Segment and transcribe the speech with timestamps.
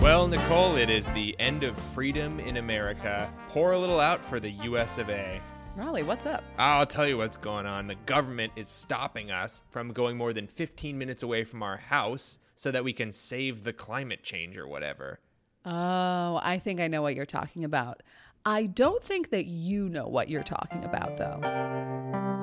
[0.00, 3.32] Well, Nicole, it is the end of freedom in America.
[3.48, 5.40] Pour a little out for the US of A.
[5.76, 6.44] Rollie, what's up?
[6.56, 7.88] I'll tell you what's going on.
[7.88, 12.38] The government is stopping us from going more than 15 minutes away from our house
[12.54, 15.18] so that we can save the climate change or whatever.
[15.64, 18.02] Oh, I think I know what you're talking about.
[18.46, 22.33] I don't think that you know what you're talking about, though.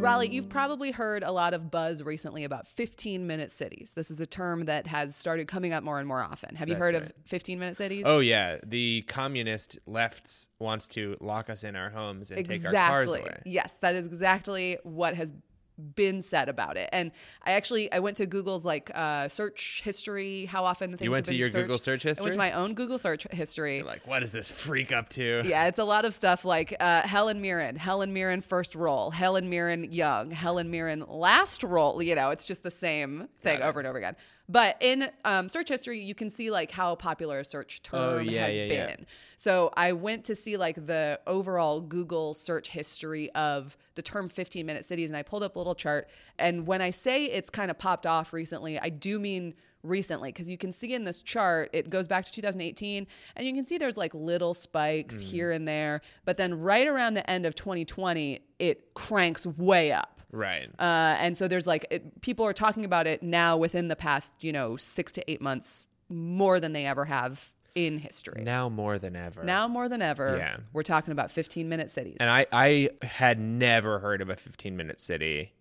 [0.00, 0.50] Rollie, you've mm.
[0.50, 3.92] probably heard a lot of buzz recently about 15 minute cities.
[3.94, 6.54] This is a term that has started coming up more and more often.
[6.56, 7.02] Have you That's heard right.
[7.04, 8.04] of 15 minute cities?
[8.06, 8.58] Oh, yeah.
[8.66, 13.40] The communist left wants to lock us in our homes and take our cars away.
[13.44, 15.32] Yes, that is exactly what has
[15.80, 16.88] been said about it.
[16.92, 17.10] And
[17.42, 20.44] I actually I went to Google's like uh, search history.
[20.46, 22.02] How often things You went have to your Google searched.
[22.02, 23.78] search I went to my own Google search history.
[23.78, 25.42] You're like, what is this freak up to?
[25.44, 29.48] Yeah, it's a lot of stuff like uh, Helen Mirren, Helen Mirren first role, Helen
[29.48, 32.02] Mirren young, Helen Mirren last role.
[32.02, 34.16] You know, it's just the same thing over and over again.
[34.50, 38.18] But in um, search history, you can see like how popular a search term Oh,
[38.18, 38.96] yeah, has yeah, been.
[38.98, 39.04] yeah.
[39.36, 44.66] So I went to see like the overall Google search history of the term 15
[44.66, 46.08] minute cities, and I pulled up a little chart.
[46.38, 50.48] And when I say it's kind of popped off recently, I do mean recently because
[50.48, 53.78] you can see in this chart it goes back to 2018 and you can see
[53.78, 55.20] there's like little spikes Mm.
[55.22, 60.19] here and there but then right around the end of 2020 it cranks way up
[60.32, 60.68] Right.
[60.78, 64.32] uh, and so there's like it, people are talking about it now within the past
[64.44, 68.98] you know six to eight months more than they ever have in history now more
[68.98, 69.44] than ever.
[69.44, 70.56] now more than ever Yeah.
[70.72, 74.76] we're talking about 15 minute cities And I, I had never heard of a 15
[74.76, 75.52] minute city.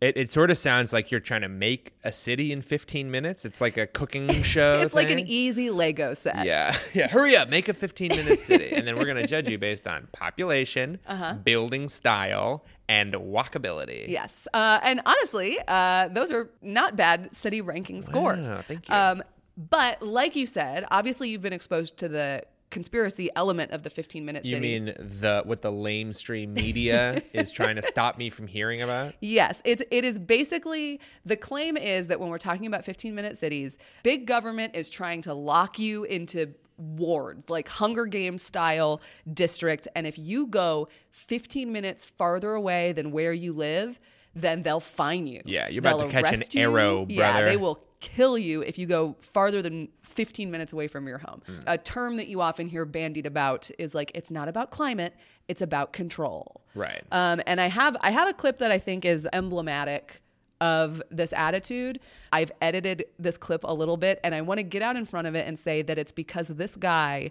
[0.00, 3.44] It, it sort of sounds like you're trying to make a city in 15 minutes.
[3.44, 4.80] It's like a cooking show.
[4.80, 6.76] it's like an easy lego set Yeah.
[6.94, 7.08] Yeah.
[7.08, 7.48] Hurry up.
[7.48, 8.70] Make a 15 minute city.
[8.72, 11.34] And then we're going to judge you based on population, Uh-huh.
[11.42, 14.08] building style, and walkability.
[14.08, 14.46] Yes.
[14.54, 18.48] Uh, and honestly, uh, those are not bad city ranking scores.
[18.50, 18.94] Wow, thank you.
[18.94, 19.22] Um,
[19.56, 24.24] but like you said, obviously you've been exposed to the conspiracy element of the 15
[24.24, 24.54] minute city.
[24.54, 29.14] You mean the what the lamestream media is trying to stop me from hearing about?
[29.20, 33.36] Yes, it, it is basically the claim is that when we're talking about 15 minute
[33.36, 39.00] cities, big government is trying to lock you into wards, like Hunger Games style
[39.32, 39.88] district.
[39.96, 43.98] And if you go 15 minutes farther away than where you live,
[44.34, 45.42] then they'll fine you.
[45.44, 46.62] Yeah, you're about They'll to catch an arrest you.
[46.62, 51.06] arrow, Yeah, they will kill you if you go farther than 15 minutes away from
[51.06, 51.42] your home.
[51.46, 51.58] Hmm.
[51.66, 55.14] A term that you often hear bandied about is like it's not about climate,
[55.48, 56.62] it's about control.
[56.74, 57.02] Right.
[57.12, 60.20] Um, and I have I have a clip that I think is emblematic
[60.60, 62.00] of this attitude.
[62.32, 65.26] I've edited this clip a little bit, and I want to get out in front
[65.26, 67.30] of it and say that it's because this guy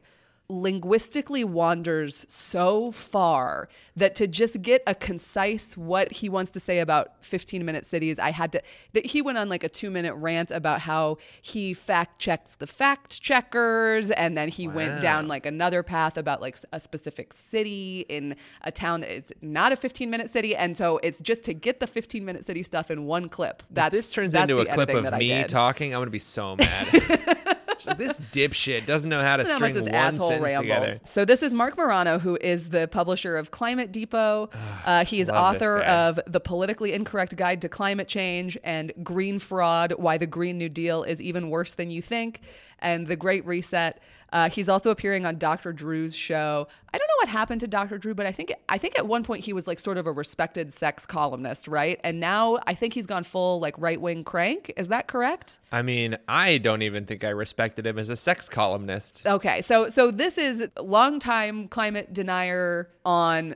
[0.49, 6.79] linguistically wanders so far that to just get a concise what he wants to say
[6.79, 8.61] about 15 minute cities i had to
[8.93, 12.67] that he went on like a two minute rant about how he fact checks the
[12.67, 18.05] fact checkers and then he went down like another path about like a specific city
[18.07, 21.53] in a town that is not a 15 minute city and so it's just to
[21.53, 24.89] get the 15 minute city stuff in one clip that this turns into a clip
[24.89, 25.93] of me talking.
[25.93, 27.57] I'm going to be so mad.
[27.85, 30.57] Like, this dipshit doesn't know how to string one sentence rambles.
[30.57, 30.99] together.
[31.03, 34.49] So this is Marc Morano, who is the publisher of Climate Depot.
[34.85, 39.39] Uh, he is Love author of The Politically Incorrect Guide to Climate Change and Green
[39.39, 42.41] Fraud: Why the Green New Deal is Even Worse Than You Think,
[42.79, 43.99] and The Great Reset.
[44.33, 45.71] Uh, he's also appearing on Dr.
[45.71, 46.67] Drew's show.
[46.93, 47.97] I don't know what happened to Dr.
[47.97, 50.11] Drew, but I think I think at one point he was like sort of a
[50.11, 51.99] respected sex columnist, right?
[52.03, 54.73] And now I think he's gone full like right wing crank.
[54.77, 55.59] Is that correct?
[55.71, 59.25] I mean, I don't even think I respected him as a sex columnist.
[59.25, 63.55] Okay, so so this is longtime climate denier on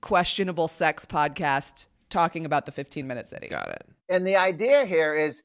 [0.00, 3.48] questionable sex podcast talking about the 15 minute city.
[3.48, 3.86] Got it.
[4.08, 5.42] And the idea here is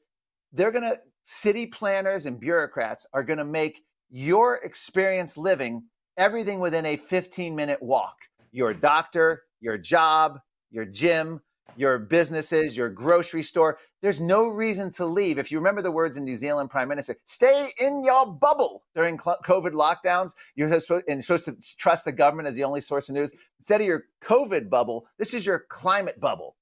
[0.52, 5.84] they're going to, city planners and bureaucrats are going to make your experience living
[6.18, 8.16] everything within a 15 minute walk.
[8.50, 10.40] Your doctor, your job,
[10.70, 11.40] your gym,
[11.76, 13.78] your businesses, your grocery store.
[14.02, 15.38] There's no reason to leave.
[15.38, 19.16] If you remember the words in New Zealand Prime Minister, stay in your bubble during
[19.16, 20.34] COVID lockdowns.
[20.56, 23.32] You're supposed, to trust the government as the only source of news.
[23.60, 26.56] Instead of your COVID bubble, this is your climate bubble.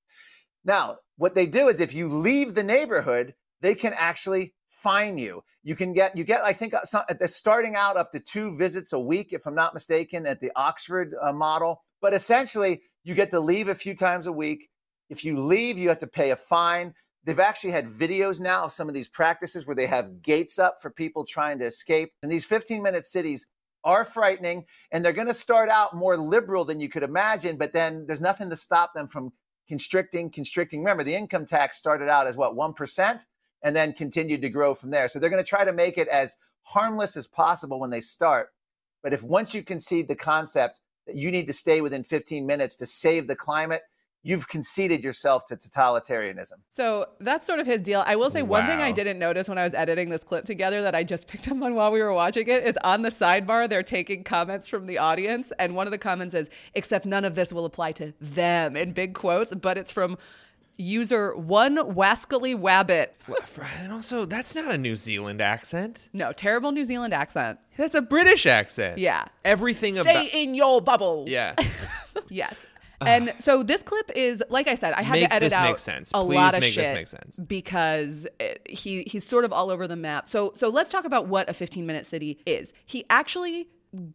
[0.64, 5.42] Now, what they do is if you leave the neighborhood, they can actually fine you.
[5.66, 9.00] You can get you get I think uh, starting out up to two visits a
[9.00, 11.82] week, if I'm not mistaken, at the Oxford uh, model.
[12.00, 14.68] But essentially, you get to leave a few times a week.
[15.10, 16.94] If you leave, you have to pay a fine.
[17.24, 20.78] They've actually had videos now of some of these practices where they have gates up
[20.80, 22.12] for people trying to escape.
[22.22, 23.48] And these 15 minute cities
[23.82, 27.72] are frightening and they're going to start out more liberal than you could imagine, but
[27.72, 29.32] then there's nothing to stop them from
[29.66, 30.78] constricting, constricting.
[30.78, 33.26] Remember, the income tax started out as what, 1%?
[33.66, 35.08] And then continued to grow from there.
[35.08, 38.50] So they're going to try to make it as harmless as possible when they start.
[39.02, 42.76] But if once you concede the concept that you need to stay within 15 minutes
[42.76, 43.82] to save the climate,
[44.26, 46.54] you've conceded yourself to totalitarianism.
[46.70, 48.02] So that's sort of his deal.
[48.04, 50.82] I will say one thing I didn't notice when I was editing this clip together
[50.82, 53.68] that I just picked up on while we were watching it is on the sidebar,
[53.68, 55.52] they're taking comments from the audience.
[55.60, 58.90] And one of the comments is, except none of this will apply to them in
[58.90, 60.18] big quotes, but it's from
[60.76, 63.08] user one wascally wabbit.
[63.80, 66.08] And also, that's not a New Zealand accent.
[66.12, 67.58] No, terrible New Zealand accent.
[67.76, 68.98] That's a British accent.
[68.98, 69.26] Yeah.
[69.44, 70.34] Everything Stay about.
[70.34, 71.24] in your bubble.
[71.28, 71.54] Yeah.
[72.28, 72.66] Yes.
[73.02, 75.68] And so this clip is, like I said, I had Make to edit this out
[75.68, 76.10] make sense.
[76.14, 77.36] a Please lot of make this shit make sense.
[77.38, 80.26] because it, he he's sort of all over the map.
[80.26, 82.72] So so let's talk about what a 15 minute city is.
[82.86, 83.68] He actually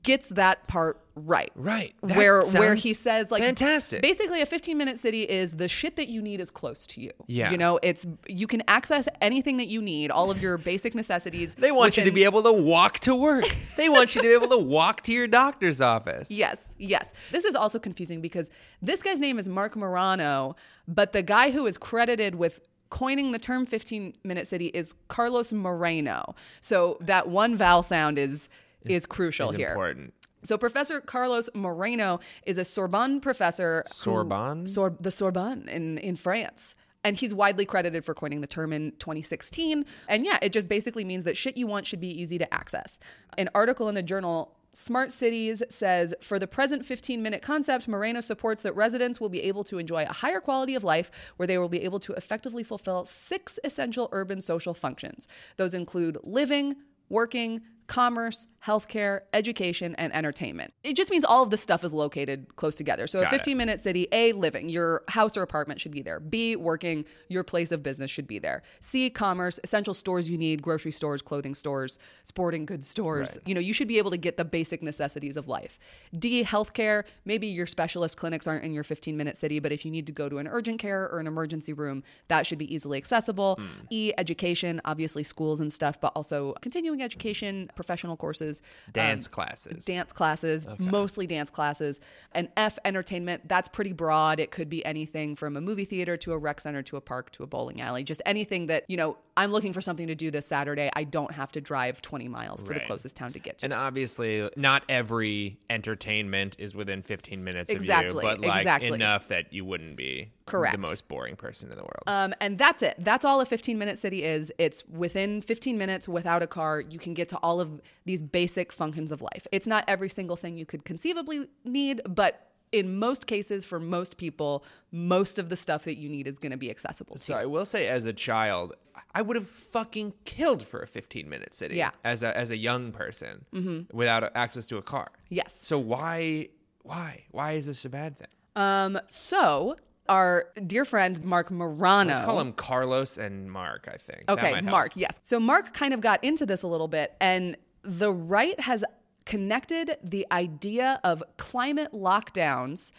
[0.04, 1.52] gets that part right.
[1.56, 1.94] Right.
[2.04, 4.02] That where where he says like fantastic.
[4.02, 7.12] Basically, a 15 minute city is the shit that you need is close to you.
[7.28, 7.52] Yeah.
[7.52, 11.56] You know, it's you can access anything that you need, all of your basic necessities.
[11.56, 13.46] They want you to be able to walk to work.
[13.78, 16.32] they want you to be able to walk to your doctor's office.
[16.32, 17.12] Yes, yes.
[17.32, 18.50] This is also confusing because
[18.82, 20.56] this guy's name is Marc Morano,
[20.88, 22.62] but the guy who is credited with
[22.92, 26.36] coining the term 15 minute city is Carlos Moreno.
[26.60, 28.50] So that one vowel sound is
[28.86, 29.70] is crucial Is here.
[29.70, 30.14] important.
[30.44, 33.84] So Professor Carlos Moreno is a Sorbonne professor.
[33.88, 34.66] who- Sorbonne?
[34.68, 36.76] Sor- the Sorbonne in, in France.
[37.04, 39.86] And he's widely credited for coining the term in 2016.
[40.08, 43.00] And yeah, it just basically means that shit you want should be easy to access.
[43.40, 48.22] An article in the journal Smart Cities says for the present 15 minute concept, Moreno
[48.22, 51.58] supports that residents will be able to enjoy a higher quality of life where they
[51.58, 55.28] will be able to effectively fulfill six essential urban social functions.
[55.58, 56.76] Those include living,
[57.10, 57.62] working,
[57.92, 60.74] commerce, healthcare, education, and entertainment.
[60.82, 63.06] It just means all of this stuff is located close together.
[63.06, 63.38] So a Got it.
[63.38, 66.22] 15 minute city, A, living, your house or apartment should be there.
[66.22, 68.62] B, working, your place of business should be there.
[68.80, 73.38] C, commerce, essential stores you need, grocery stores, clothing stores, sporting goods stores.
[73.46, 75.78] You know, you should be able to get the basic necessities of life.
[76.18, 79.92] D, healthcare, maybe your specialist clinics aren't in your 15 minute city, but if you
[79.92, 82.98] need to go to an urgent care or an emergency room, that should be easily
[82.98, 83.56] accessible.
[83.60, 83.66] Hmm.
[83.90, 88.62] E, education, obviously schools and stuff, but also continuing education, professional courses,
[88.92, 89.86] Dance classes.
[89.86, 92.00] dance classes, mostly dance classes.
[92.32, 94.40] And F, entertainment, that's pretty broad.
[94.40, 97.32] It could be anything from a movie theater to a rec center to a park
[97.32, 100.30] to a bowling alley, just anything that, you know, I'm looking for something to do
[100.30, 100.92] this Saturday.
[100.94, 103.66] I don't have to drive 20 miles to the closest town to get to.
[103.66, 108.94] And obviously, not every entertainment is within 15 minutes Exactly, of you, but like exactly.
[108.94, 110.74] enough that you wouldn't be Correct.
[110.74, 112.04] the most boring person in the world.
[112.08, 112.96] Um, and that's it.
[113.00, 114.52] That's all a 15 minute city is.
[114.58, 116.82] It's within 15 minutes without a car.
[116.82, 117.71] You can get to all of
[118.06, 119.48] these basic functions of life.
[119.52, 124.18] It's not every single thing you could conceivably need, but in most cases, for most
[124.18, 127.34] people, most of the stuff that you need is going to be accessible to so.
[127.34, 128.74] I will say, as a child,
[129.14, 131.76] I would have fucking killed for a 15 minute city.
[131.76, 131.92] Yeah.
[132.04, 135.12] As a as a young person without access to a car.
[135.30, 135.60] Yes.
[135.62, 136.50] So why
[136.84, 138.28] why why is this a bad thing?
[138.56, 139.76] Um, so
[140.10, 142.14] our dear friend Marc Morano.
[142.14, 143.88] Let's call him Carlos and Marc.
[143.92, 144.30] I think.
[144.30, 144.62] Okay.
[144.62, 145.20] Marc, yes.
[145.24, 148.84] So Marc kind of got into this a little bit, and the right has
[149.26, 152.92] connected the idea of climate lockdowns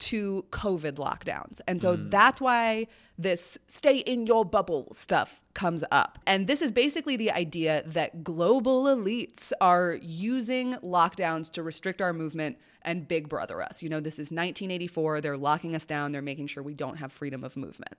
[0.00, 1.60] to COVID lockdowns.
[1.66, 2.10] And so mm.
[2.10, 2.86] that's why
[3.18, 6.18] this stay in your bubble stuff comes up.
[6.26, 12.12] And this is basically the idea that global elites are using lockdowns to restrict our
[12.12, 13.82] movement and big brother us.
[13.82, 15.20] You know, this is 1984.
[15.20, 17.94] They're locking us down, they're making sure we don't have freedom of movement.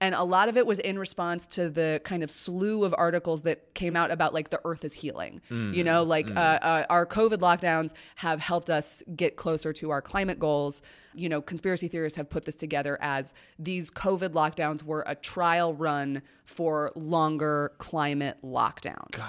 [0.00, 3.42] And a lot of it was in response to the kind of slew of articles
[3.42, 5.40] that came out about like the earth is healing.
[5.74, 10.02] You know, like uh, uh, our COVID lockdowns have helped us get closer to our
[10.02, 10.82] climate goals.
[11.14, 15.72] You know, conspiracy theorists have put this together as these COVID lockdowns were a trial
[15.74, 19.20] run for longer climate lockdowns.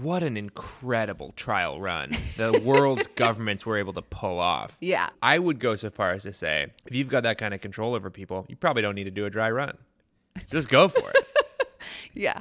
[0.00, 4.76] What an incredible trial run the world's governments were able to pull off.
[4.80, 5.08] Yeah.
[5.20, 7.94] I would go so far as to say, if you've got that kind of control
[7.96, 9.76] over people, you probably don't need to do a dry run.
[10.50, 11.16] Just go for it.
[12.14, 12.40] Yeah.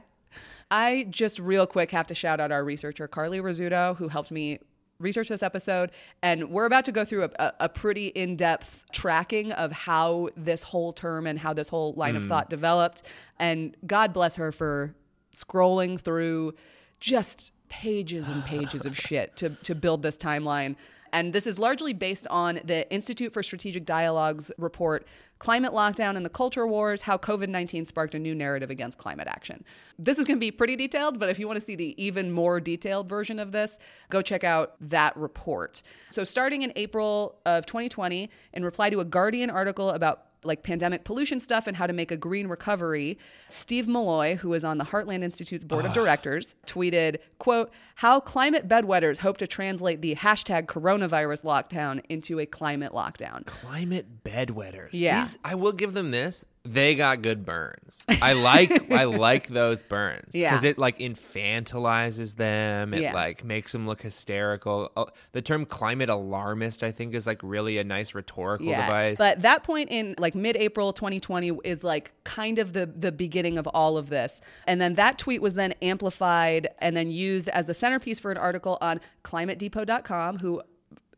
[0.72, 4.60] I just real quick have to shout out our researcher, Carly Rizzuto, who helped me
[5.00, 5.92] research this episode.
[6.24, 10.64] And we're about to go through a, a, pretty in depth tracking of how this
[10.64, 12.28] whole term and how this whole line of mm.
[12.28, 13.04] thought developed.
[13.38, 14.96] And God bless her for
[15.32, 16.56] scrolling through
[17.00, 20.76] just pages and pages of shit to, to build this timeline.
[21.14, 25.08] And this is largely based on the Institute for Strategic Dialogue's report,
[25.40, 29.28] Climate Lockdown and the Culture Wars How COVID 19 Sparked a New Narrative Against Climate
[29.28, 29.64] Action.
[30.00, 32.32] This is going to be pretty detailed, but if you want to see the even
[32.32, 33.78] more detailed version of this,
[34.10, 35.82] go check out that report.
[36.12, 41.04] So, starting in April of 2020, in reply to a Guardian article about like pandemic
[41.04, 43.18] pollution stuff and how to make a green recovery,
[43.50, 48.68] Steve Milloy, who is on the Heartland Institute's board of directors, tweeted, quote, how climate
[48.68, 53.46] bedwetters hope to translate the hashtag coronavirus lockdown into a climate lockdown.
[53.46, 54.90] Climate bedwetters.
[54.94, 55.22] Yeah.
[55.22, 56.46] These, I will give them this.
[56.68, 58.04] They got good burns.
[58.22, 60.34] I like I like those burns.
[60.34, 60.50] Yeah.
[60.52, 62.94] Because it like infantilizes them.
[62.94, 63.14] It Yeah.
[63.14, 64.92] like makes them look hysterical.
[64.98, 69.18] Oh, the term climate alarmist, I think, is like really a nice rhetorical device.
[69.18, 73.68] But that point in like mid-April 2020 is like kind of the the beginning of
[73.68, 74.42] all of this.
[74.66, 78.38] And then that tweet was then amplified and then used as the centerpiece for an
[78.38, 80.62] article on climatedepot.com who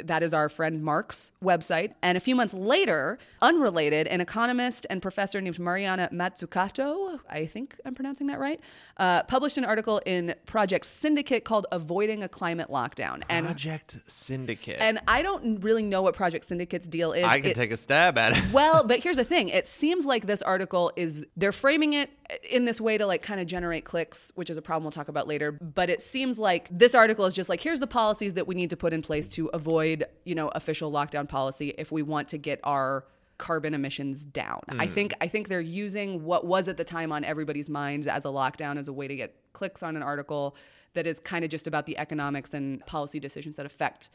[0.03, 1.93] that is our friend Marc's website.
[2.01, 7.75] And a few months later, unrelated, an economist and professor named Mariana Mazzucato, I think
[7.85, 8.59] I'm pronouncing that right,
[8.97, 13.23] uh, published an article in Project Syndicate called Avoiding a Climate Lockdown.
[13.29, 14.77] And Project Syndicate.
[14.79, 17.25] and I don't really know what Project Syndicate's deal is.
[17.25, 18.43] I can It- take a stab at it.
[18.53, 19.49] well, but here's the thing.
[19.49, 22.09] It seems like this article is they're framing it
[22.49, 25.07] in this way to like kind of generate clicks, which is a problem we'll talk
[25.07, 25.51] about later.
[25.51, 28.69] But it seems like this article is just like here's the policies that we need
[28.69, 32.37] to put in place to avoid, you know, official lockdown policy if we want to
[32.37, 33.05] get our
[33.37, 34.61] carbon emissions down.
[34.67, 34.93] I hmm.
[34.93, 38.29] think I think they're using what was at the time on everybody's minds as a
[38.29, 40.55] lockdown as a way to get clicks on an article
[40.93, 44.09] that is kind of just about the economics and policy decisions that affect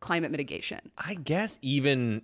[0.00, 0.92] climate mitigation.
[0.96, 2.22] I guess even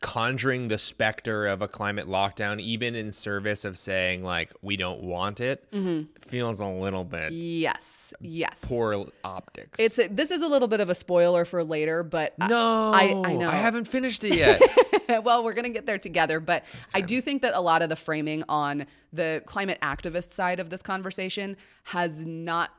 [0.00, 5.02] conjuring the specter of a climate lockdown, even in service of saying like we don't
[5.02, 6.04] want it, Mm-hmm.
[6.28, 8.12] feels a little bit Yes.
[8.20, 8.62] Yes.
[8.64, 9.78] poor optics.
[9.78, 13.22] It's a, this is a little bit of a spoiler for later, but no, I,
[13.24, 13.48] I know.
[13.48, 14.60] I haven't finished it yet.
[15.24, 17.96] well, we're gonna get there together, but I do think that a lot of the
[17.96, 22.70] framing on the climate activist side of this conversation has not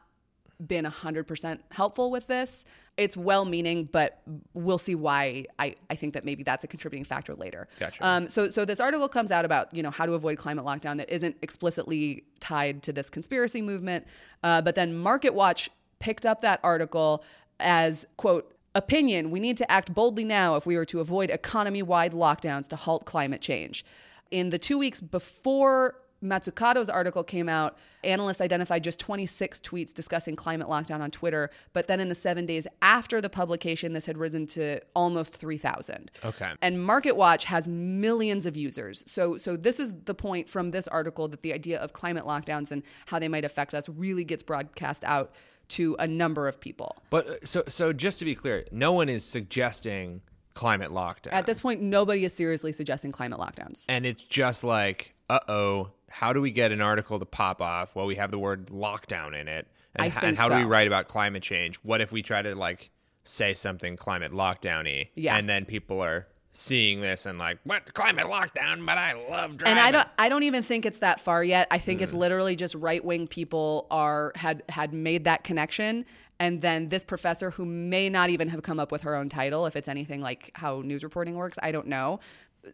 [0.66, 2.64] been 100% helpful with this.
[2.98, 4.22] It's well meaning, but
[4.54, 7.68] we'll see why I, I think that maybe that's a contributing factor later.
[7.78, 8.06] Gotcha.
[8.06, 10.98] Um, so, so this article comes out about, you know, how to avoid climate lockdown
[10.98, 14.08] that isn't explicitly tied to this conspiracy movement.
[14.44, 15.68] Uh, but then MarketWatch
[16.00, 17.24] picked up that article
[17.60, 21.82] as, quote, opinion, we need to act boldly now if we are to avoid economy
[21.82, 23.86] wide lockdowns to halt climate change.
[24.32, 30.36] In the two weeks before Mazzucato's article came out, analysts identified just 26 tweets discussing
[30.36, 31.50] climate lockdown on Twitter.
[31.74, 36.12] But then in the seven days after the publication, this had risen to almost 3,000.
[36.24, 36.51] Okay.
[36.62, 39.03] And MarketWatch has millions of users.
[39.08, 42.72] So, so this is the point from this article that the idea of climate lockdowns
[42.72, 45.34] and how they might affect us really gets broadcast out
[45.67, 46.96] to a number of people.
[47.10, 50.22] but uh, so so just to be clear, no one is suggesting
[50.53, 51.34] climate lockdown.
[51.34, 53.84] At this point, nobody is seriously suggesting climate lockdowns.
[53.89, 57.96] and it's just like, uh oh, how do we get an article to pop off?
[57.96, 59.68] Well, we have the word lockdown in it.
[59.96, 61.78] And, I h- think and how do we write about climate change?
[61.78, 62.90] What if we try to like
[63.24, 65.10] say something climate lockdowny?
[65.16, 65.38] Yeah.
[65.38, 68.86] And then people are seeing this and like, what climate lockdown?
[68.86, 69.78] But I love driving.
[69.78, 71.68] and I don't I don't even think it's that far yet.
[71.72, 72.18] I think it's mm.
[72.18, 76.06] literally just right wing people are had had made that connection.
[76.40, 79.66] And then this professor who may not even have come up with her own title,
[79.66, 82.20] if it's anything like how news reporting works, I don't know.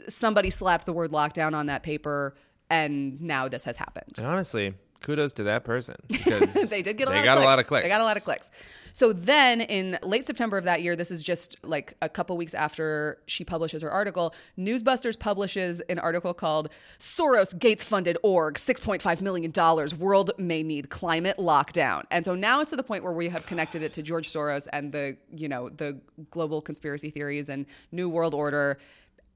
[0.08, 2.36] Somebody slapped the word lockdown on that paper
[2.72, 4.13] and now this has happened.
[4.18, 7.44] And honestly, kudos to that person because they did get a they lot got of
[7.44, 7.46] a clicks.
[7.46, 7.84] lot of clicks.
[7.84, 8.50] They got a lot of clicks.
[8.94, 12.54] So then in late September of that year, this is just like a couple weeks
[12.54, 16.68] after she publishes her article, Newsbusters publishes an article called
[17.00, 19.54] Soros Gates funded org, $6.5 million.
[19.98, 22.04] World may need climate lockdown.
[22.12, 24.68] And so now it's to the point where we have connected it to George Soros
[24.74, 25.98] and the, you know, the
[26.30, 28.78] global conspiracy theories and New World Order,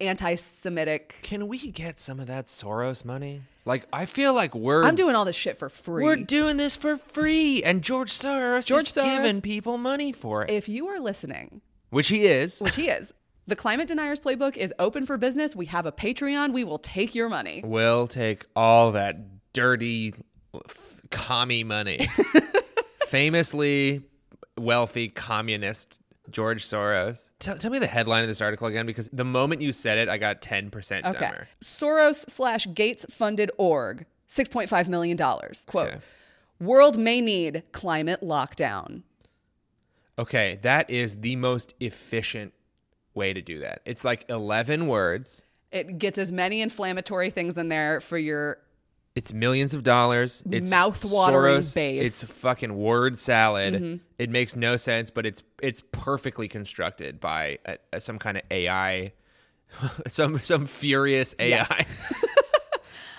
[0.01, 1.19] anti-Semitic.
[1.23, 3.41] Can we get some of that Soros money?
[3.65, 6.03] Like, I feel like we're I'm doing all this shit for free.
[6.03, 10.43] we're doing this for free, and George Soros George is Soros- giving people money for
[10.43, 12.59] it, if you are listening, which he is.
[12.59, 13.11] which he is.
[13.47, 15.55] The Climate Deniers Playbook is open for business.
[15.55, 16.51] We have a Patreon.
[16.53, 17.61] We will take your money.
[17.63, 19.17] We'll take all that
[19.53, 20.13] dirty
[20.53, 22.07] f- commie money.
[23.07, 24.01] Famously
[24.57, 25.99] wealthy communist
[26.31, 27.29] George Soros.
[27.39, 30.09] Tell, tell me the headline of this article again, because the moment you said it,
[30.09, 30.71] I got 10%
[31.05, 31.19] Okay.
[31.19, 31.47] dumber.
[31.61, 35.17] Soros slash Gates funded org, $6.5 million.
[35.17, 35.97] Quote, Okay.
[36.59, 39.03] world may need climate lockdown.
[40.17, 42.53] Okay, that is the most efficient
[43.13, 43.81] way to do that.
[43.85, 45.45] It's like 11 words.
[45.71, 48.59] It gets as many inflammatory things in there for your
[49.15, 50.43] It's millions of dollars.
[50.51, 51.73] It's Mouth-watering Soros.
[51.73, 52.03] base.
[52.03, 53.73] It's fucking word salad.
[53.73, 53.95] Mm-hmm.
[54.19, 58.43] It makes no sense, but it's it's perfectly constructed by a, a- some kind of
[58.51, 59.13] AI,
[60.07, 61.85] some some furious AI.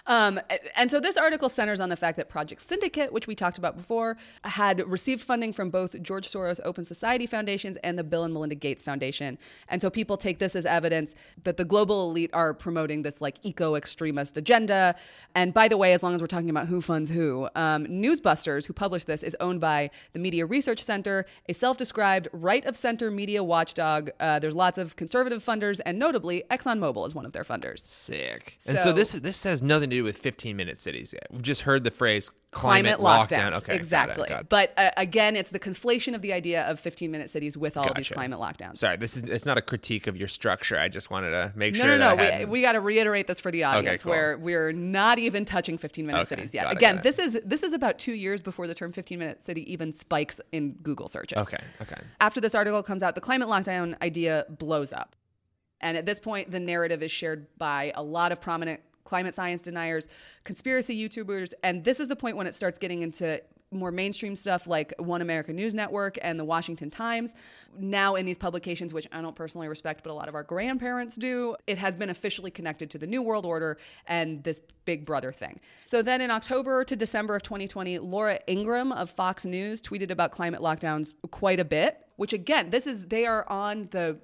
[0.06, 0.40] Um,
[0.76, 3.76] and so this article centers on the fact that Project Syndicate, which we talked about
[3.76, 8.32] before, had received funding from both George Soros Open Society Foundations and the Bill and
[8.32, 9.38] Melinda Gates Foundation.
[9.68, 13.36] And so people take this as evidence that the global elite are promoting this like
[13.42, 14.94] eco extremist agenda.
[15.34, 18.66] And by the way, as long as we're talking about who funds who, um, Newsbusters,
[18.66, 22.76] who published this, is owned by the Media Research Center, a self described right of
[22.76, 24.10] center media watchdog.
[24.20, 27.80] Uh, there's lots of conservative funders, and notably, ExxonMobil is one of their funders.
[27.80, 28.56] Sick.
[28.66, 31.26] and So- so this this has nothing to do with 15 minute cities yet.
[31.30, 33.28] We've just heard the phrase climate, lockdown.
[33.28, 33.56] lockdowns.
[33.58, 34.28] Okay, got it, exactly.
[34.28, 34.48] got it.
[34.48, 37.86] But uh, again, it's the conflation of the idea of 15 minute cities with all
[37.88, 38.78] of these climate lockdowns.
[38.78, 40.78] Sorry, this is it's not a critique of your structure.
[40.78, 41.98] I just wanted to make No, sure.
[41.98, 42.24] no, that no.
[42.24, 44.10] I We, we got to reiterate this for the audience, cool.
[44.10, 46.70] where we're not even touching 15 minute Okay, cities yet.
[46.70, 47.02] Again, it.
[47.02, 50.40] this is this is about two years before the term 15 minute city even spikes
[50.52, 51.38] in Google searches.
[51.38, 52.00] Okay, okay.
[52.20, 55.16] After this article comes out, the climate lockdown idea blows up.
[55.80, 59.62] And at this point, the narrative is shared by a lot of prominent climate science
[59.62, 60.08] deniers,
[60.44, 61.52] conspiracy YouTubers.
[61.62, 63.40] And this is the point when it starts getting into
[63.72, 67.34] more mainstream stuff like One America News Network and the Washington Times.
[67.76, 71.16] Now, in these publications, which I don't personally respect, but a lot of our grandparents
[71.16, 75.32] do, it has been officially connected to the New World Order and this Big Brother
[75.32, 75.60] thing.
[75.84, 80.30] So then in October to December of 2020, Laura Ingraham of Fox News tweeted about
[80.30, 84.18] climate lockdowns quite a bit, which again, this is, they are on the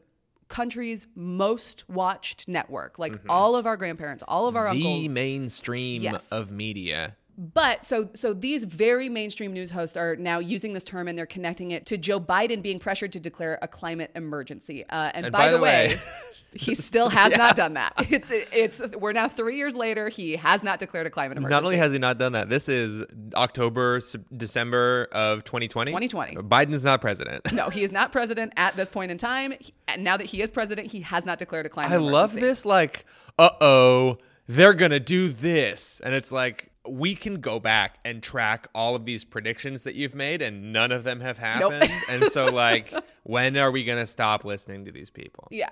[0.49, 2.99] country's most watched network.
[2.99, 4.79] Like all of our grandparents, all of our Mm-hmm.
[4.83, 6.27] the mainstream Yes.
[6.31, 7.17] of media.
[7.39, 11.25] But so so these very mainstream news hosts are now using this term and they're
[11.27, 14.85] connecting it to Joe Biden being pressured to declare a climate emergency.
[14.89, 15.95] Uh, and, by, the way,
[16.55, 17.93] he still has not done that.
[18.11, 20.09] It's it's we're now three years later.
[20.09, 21.55] He has not declared a climate emergency.
[21.55, 23.05] Not only has he not done that, this is
[23.35, 24.01] October,
[24.37, 25.91] December of 2020.
[25.93, 26.37] 2020.
[26.37, 27.53] Biden's not president.
[27.53, 29.55] no, he is not president at this point in time.
[29.89, 32.13] And now that he is president, he has not declared a climate I emergency.
[32.15, 32.65] love this.
[32.65, 33.05] Like,
[33.39, 38.67] uh oh, they're gonna do this, and it's like we can go back and track
[38.75, 41.73] all of these predictions that you've made, and none of them have Nope.
[41.73, 41.93] happened.
[42.11, 42.93] and so, like,
[43.23, 45.47] when are we gonna stop listening to these people?
[45.51, 45.71] Yeah.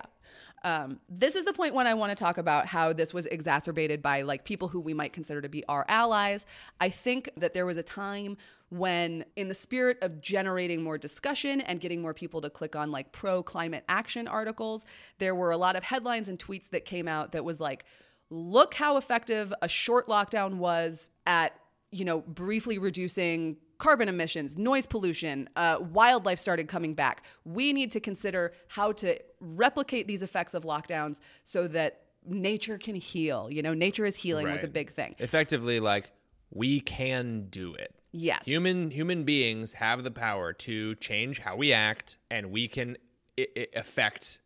[0.63, 4.03] Um, this is the point when I want to talk about how this was exacerbated
[4.03, 6.45] by like people who we might consider to be our allies.
[6.81, 8.37] I think that there was a time
[8.69, 12.91] when, in the spirit of generating more discussion and getting more people to click on
[12.91, 14.85] like pro climate action articles,
[15.19, 17.85] there were a lot of headlines and tweets that came out that was like,
[18.29, 21.55] look how effective a short lockdown was at
[21.91, 27.25] you know, briefly reducing carbon emissions, noise pollution, uh, wildlife started coming back.
[27.45, 32.95] We need to consider how to replicate these effects of lockdowns so that nature can
[32.95, 33.49] heal.
[33.51, 35.17] You know, nature is healing was a big thing.
[35.19, 36.13] Effectively, like,
[36.51, 37.95] we can do it.
[38.13, 38.45] Yes.
[38.45, 42.97] Human human beings have the power to change how we act, and we can
[43.39, 44.41] I- I- affect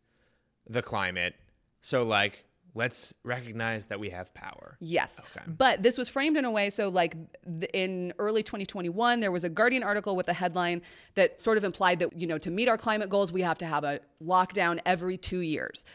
[0.67, 1.35] the climate.
[1.81, 2.45] So, like,
[2.75, 4.77] let's recognize that we have power.
[4.79, 5.19] Yes.
[5.19, 5.45] Okay.
[5.47, 7.15] But this was framed in a way so, like,
[7.59, 10.81] th- in early 2021, there was a Guardian article with a headline
[11.15, 13.65] that sort of implied that, you know, to meet our climate goals, we have to
[13.65, 15.85] have a lockdown every two years.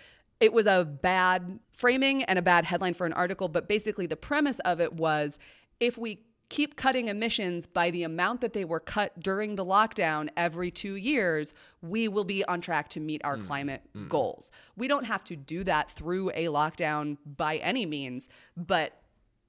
[0.41, 4.17] It was a bad framing and a bad headline for an article, but basically the
[4.17, 5.39] premise of it was
[5.81, 10.29] if we keep cutting emissions by the amount that they were cut during the lockdown
[10.37, 14.09] every two years, we will be on track to meet our mm, climate mm.
[14.09, 14.51] goals.
[14.77, 19.01] We don't have to do that through a lockdown by any means, but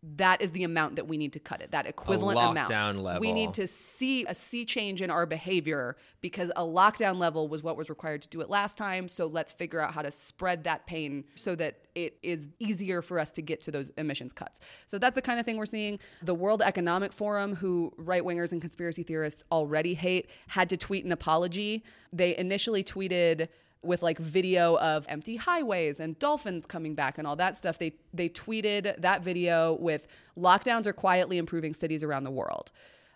[0.04, 2.70] that is the amount that we need to cut it, that equivalent amount.
[2.70, 3.22] lockdown level.
[3.22, 7.62] We need to see a sea change in our behavior because a lockdown level was
[7.62, 9.08] what was required to do it last time.
[9.08, 13.20] So let's figure out how to spread that pain so that it is easier for
[13.20, 14.60] us to get to those emissions cuts.
[14.88, 16.00] So that's the kind of thing we're seeing.
[16.24, 21.06] The World Economic Forum, who right wingers and conspiracy theorists already hate, had to tweet
[21.06, 21.84] an apology.
[22.12, 23.50] They initially tweeted
[23.84, 27.78] with like video of empty highways and dolphins coming back and all that stuff.
[27.78, 32.72] They they tweeted that video with lockdowns are quietly improving cities around the world.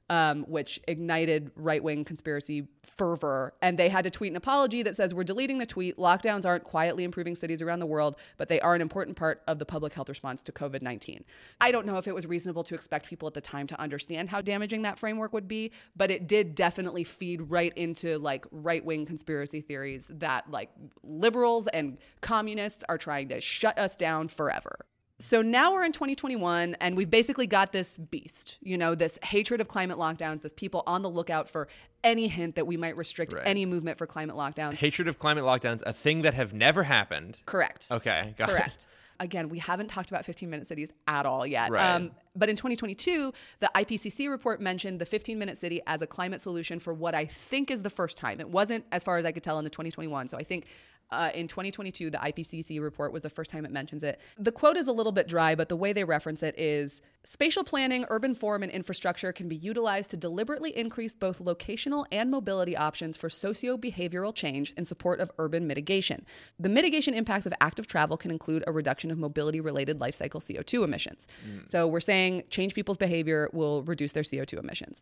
[0.07, 3.53] Um, which ignited right wing conspiracy fervor.
[3.61, 5.97] And they had to tweet an apology that says, We're deleting the tweet.
[5.97, 9.59] Lockdowns aren't quietly improving cities around the world, but they are an important part of
[9.59, 11.23] the public health response to COVID 19.
[11.61, 14.29] I don't know if it was reasonable to expect people at the time to understand
[14.29, 18.83] how damaging that framework would be, but it did definitely feed right into like right
[18.83, 20.69] wing conspiracy theories that like
[21.03, 24.85] liberals and communists are trying to shut us down forever.
[25.19, 29.61] So now we're in 2021 and we've basically got this beast, you know, this hatred
[29.61, 31.69] of climate lockdowns, this people on the lookout for
[32.03, 33.43] any hint that we might restrict Right.
[33.47, 34.73] any movement for climate lockdowns.
[34.73, 37.39] Hatred of climate lockdowns, a thing that have never happened.
[37.45, 37.87] Correct.
[37.89, 38.51] Okay, got it.
[38.51, 38.87] Correct.
[39.21, 41.71] Again, we haven't talked about 15 minute cities at all yet.
[41.71, 41.95] Right.
[41.95, 46.41] Um, but in 2022, the IPCC report mentioned the 15 minute city as a climate
[46.41, 48.41] solution for what I think is the first time.
[48.41, 50.27] It wasn't, as far as I could tell, in the 2021.
[50.27, 50.65] So I think
[51.11, 54.19] uh, in 2022, the IPCC report was the first time it mentions it.
[54.37, 57.63] The quote is a little bit dry, but the way they reference it is spatial
[57.63, 62.75] planning, urban form, and infrastructure can be utilized to deliberately increase both locational and mobility
[62.75, 66.25] options for socio behavioral change in support of urban mitigation.
[66.59, 70.39] The mitigation impact of active travel can include a reduction of mobility related life cycle
[70.39, 71.27] CO2 emissions.
[71.65, 75.01] So we're saying change people's behavior will reduce their CO2 emissions.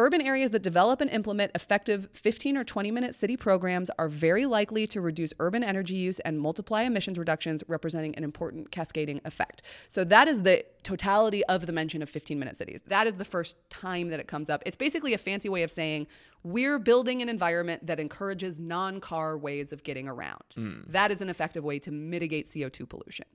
[0.00, 4.46] Urban areas that develop and implement effective 15 or 20 minute city programs are very
[4.46, 9.62] likely to reduce urban energy use and multiply emissions reductions, representing an important cascading effect.
[9.88, 12.80] So, that is the totality of the mention of 15 minute cities.
[12.86, 14.62] That is the first time that it comes up.
[14.64, 16.06] It's basically a fancy way of saying
[16.44, 20.44] we're building an environment that encourages non car ways of getting around.
[20.54, 20.80] Hmm.
[20.86, 23.26] That is an effective way to mitigate CO2 pollution.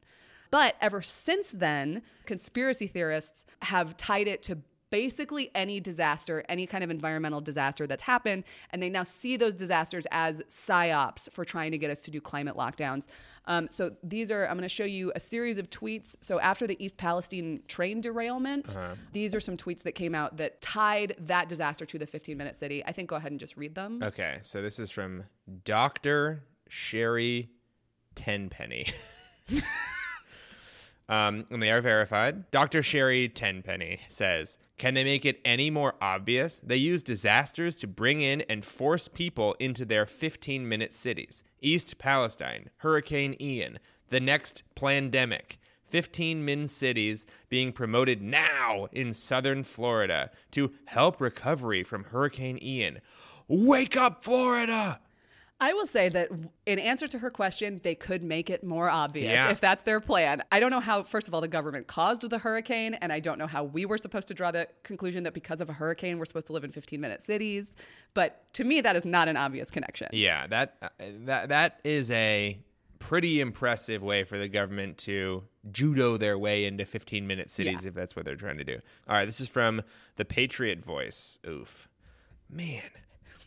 [0.50, 4.60] But ever since then, conspiracy theorists have tied it to
[4.94, 9.56] basically any disaster, any kind of environmental disaster that's happened, and they now see those
[9.56, 13.06] disasters as psyops for trying to get us to do climate lockdowns.
[13.46, 16.16] Um, so these are, I'm going to show you a series of tweets.
[16.22, 18.78] So after the East Palestine train derailment,
[19.14, 22.56] these are some tweets that came out that tied that disaster to the 15 minute
[22.56, 22.86] city.
[22.86, 24.00] I think go ahead and just read them.
[24.04, 25.24] Okay, so this is from
[25.66, 26.44] Dr.
[26.70, 27.50] Sherry
[28.14, 28.86] Tenpenny.
[31.10, 32.52] um, and they are verified.
[32.52, 32.84] Dr.
[32.84, 36.60] Sherry Tenpenny says, Can they make it any more obvious?
[36.64, 41.44] They use disasters to bring in and force people into their 15 minute cities.
[41.62, 45.60] East Palestine, Hurricane Ian, the next pandemic.
[45.94, 53.00] 15 min cities being promoted now in southern Florida to help recovery from Hurricane Ian.
[53.48, 55.00] Wake up, Florida!
[55.60, 56.30] I will say that
[56.66, 59.50] in answer to her question, they could make it more obvious Yeah.
[59.52, 60.44] if that's their plan.
[60.52, 63.38] I don't know how, first of all, the government caused the hurricane, and I don't
[63.40, 66.26] know how we were supposed to draw the conclusion that because of a hurricane, we're
[66.26, 67.76] supposed to live in 15 minute cities.
[68.14, 70.10] But to me, that is not an obvious connection.
[70.12, 70.90] Yeah, that uh,
[71.26, 72.60] that that is a
[73.00, 77.90] pretty impressive way for the government to judo their way into 15 minute cities Yeah.
[77.90, 78.80] if that's what they're trying to do.
[79.08, 79.82] All right, this is from
[80.18, 81.40] the Patriot Voice.
[81.48, 81.88] Oof.
[82.50, 82.82] Man,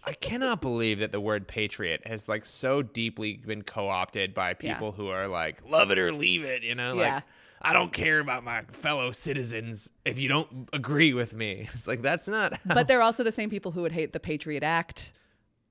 [0.06, 4.92] I cannot believe that the word patriot has like so deeply been co-opted by people
[4.92, 6.94] who are like love it or leave it, you know?
[6.94, 7.14] Yeah.
[7.16, 7.22] Like
[7.62, 11.68] I don't care about my fellow citizens if you don't agree with me.
[11.74, 14.62] It's like that's not But they're also the same people who would hate the Patriot
[14.62, 15.12] Act,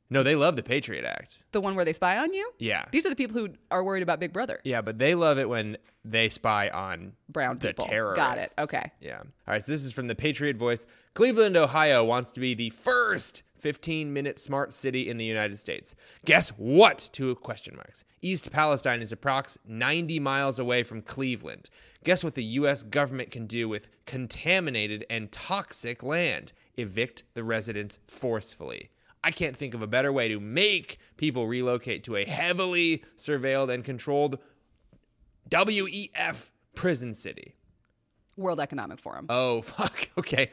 [0.09, 1.45] No, they love the Patriot Act.
[1.51, 2.51] the one where they spy on you.
[2.59, 2.85] Yeah.
[2.91, 4.59] These are the people who are worried about Big Brother.
[4.63, 7.67] Yeah, but they love it when they spy on Brown people.
[7.69, 7.85] the people.
[7.87, 8.17] terrorists.
[8.17, 8.53] Got it.
[8.59, 8.91] Okay.
[8.99, 9.19] Yeah.
[9.19, 9.63] All right.
[9.63, 10.85] So this is from the Patriot Voice.
[11.13, 15.95] Cleveland, Ohio wants to be the first 15 minute smart city in the United States.
[16.23, 17.09] Guess what?
[17.11, 18.05] Two question marks.
[18.21, 21.71] East Palestine is approx 90 miles away from Cleveland.
[22.03, 22.83] Guess what the U.S.
[22.83, 26.53] government can do with contaminated and toxic land?
[26.77, 28.91] Evict the residents forcefully.
[29.23, 33.73] I can't think of a better way to make people relocate to a heavily surveilled
[33.73, 34.37] and controlled
[35.49, 37.55] WEF prison city.
[38.37, 39.25] World Economic Forum.
[39.27, 40.11] Oh fuck.
[40.19, 40.51] Okay.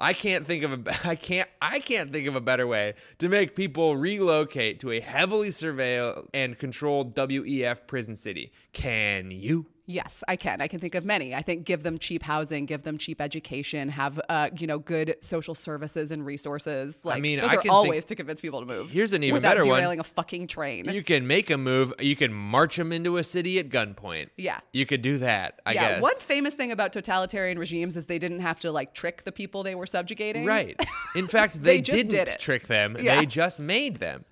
[0.00, 3.28] I can't think of a I can't I can't think of a better way to
[3.28, 8.52] make people relocate to a heavily surveilled and controlled WEF prison city.
[8.72, 9.66] Can you?
[9.90, 10.60] Yes, I can.
[10.60, 11.34] I can think of many.
[11.34, 15.16] I think give them cheap housing, give them cheap education, have uh, you know good
[15.20, 16.94] social services and resources.
[17.02, 18.90] Like mean, those I are can all ways to convince people to move.
[18.90, 19.78] Here's an even without better one.
[19.78, 20.88] derailing a fucking train.
[20.88, 21.92] You can make a move.
[21.98, 24.28] You can march them into a city at gunpoint.
[24.36, 24.60] Yeah.
[24.72, 26.02] You could do that, I yeah, guess.
[26.02, 29.62] one famous thing about totalitarian regimes is they didn't have to like trick the people
[29.64, 30.44] they were subjugating.
[30.44, 30.78] Right.
[31.14, 32.96] In fact, They they, didn't did trick them.
[33.00, 33.18] Yeah.
[33.18, 34.24] They just made them.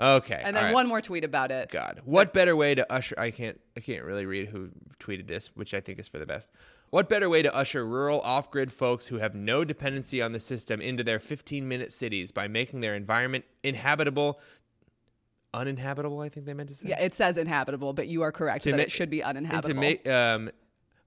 [0.00, 0.40] Okay.
[0.42, 0.74] And then right.
[0.74, 1.70] one more tweet about it.
[1.70, 3.14] God, what better way to usher?
[3.18, 3.60] I can't.
[3.76, 6.48] I can't really read who tweeted this, which I think is for the best.
[6.88, 10.80] What better way to usher rural, off-grid folks who have no dependency on the system
[10.80, 14.40] into their 15-minute cities by making their environment inhabitable,
[15.54, 16.20] uninhabitable?
[16.20, 16.88] I think they meant to say.
[16.88, 19.68] Yeah, it says inhabitable, but you are correct that ma- it should be And uninhabitable.
[19.68, 20.50] to make um,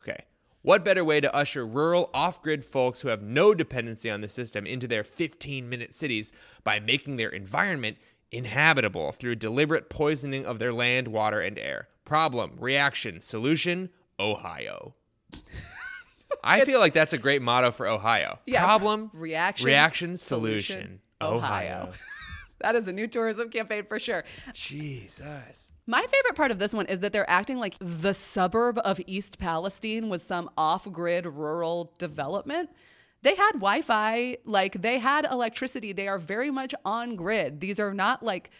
[0.01, 0.25] okay.
[0.61, 4.65] What better way to usher rural, off-grid folks who have no dependency on the system
[4.65, 6.31] into their 15-minute cities
[6.63, 7.97] by making their environment
[8.33, 11.87] inhabitable through deliberate poisoning of their land, water, and air?
[12.05, 14.95] Problem, reaction, solution: Ohio.
[16.43, 18.39] I feel like that's a great motto for Ohio.
[18.45, 21.37] Yeah, Problem, reaction, reaction, solution, solution, Ohio.
[21.37, 21.93] Ohio.
[22.59, 24.23] that is a new tourism campaign for sure.
[24.53, 25.71] Jesus.
[25.85, 29.37] My favorite part of this one is that they're acting like the suburb of East
[29.37, 32.69] Palestine was some off grid rural development.
[33.23, 35.93] They had Wi Fi, like they had electricity.
[35.93, 37.59] They are very much on grid.
[37.61, 38.51] These are not like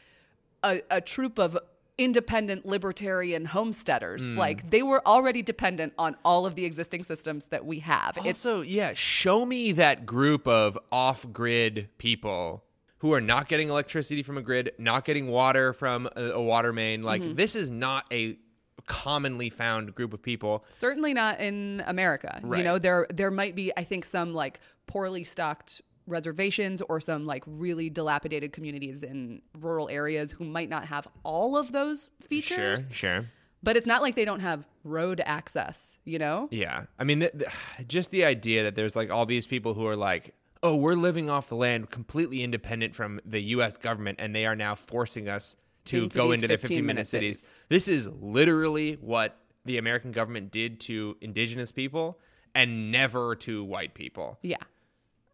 [0.63, 1.58] a, a troop of
[1.97, 4.23] independent libertarian homesteaders.
[4.23, 4.38] Mm.
[4.38, 8.17] Like they were already dependent on all of the existing systems that we have.
[8.17, 12.63] It's Also, yeah, show me that group of off grid people
[12.99, 16.71] who are not getting electricity from a grid, not getting water from a, a water
[16.73, 17.04] main.
[17.04, 17.34] Like, Mm-hmm.
[17.36, 18.38] this is not a
[18.86, 20.66] commonly found group of people.
[20.70, 22.40] certainly not in America.
[22.44, 27.26] You know, there there might be I think some like poorly stocked reservations or some
[27.26, 32.82] like really dilapidated communities in rural areas who might not have all of those features.
[32.82, 33.26] Sure, sure.
[33.62, 36.50] But it's not like they don't have road access, you know?
[36.52, 36.84] Yeah.
[37.00, 39.96] I mean, th- th- just the idea that there's like all these people who are
[39.96, 43.78] like, oh, we're living off the land completely independent from the U.S.
[43.78, 47.08] government, and they are now forcing us to Into go into the 15 15 minute
[47.08, 47.39] cities.
[47.39, 47.56] cities.
[47.69, 52.19] This is literally what the American government did to indigenous people
[52.56, 54.38] and never to white people.
[54.41, 54.58] Yeah.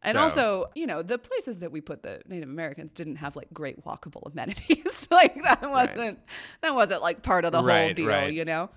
[0.02, 3.36] And So- also, you know, the places that we put the Native Americans didn't have
[3.36, 5.08] like great walkable amenities.
[5.12, 6.20] like that wasn't
[6.62, 8.32] that wasn't like part of the whole deal, right.
[8.34, 8.70] you know?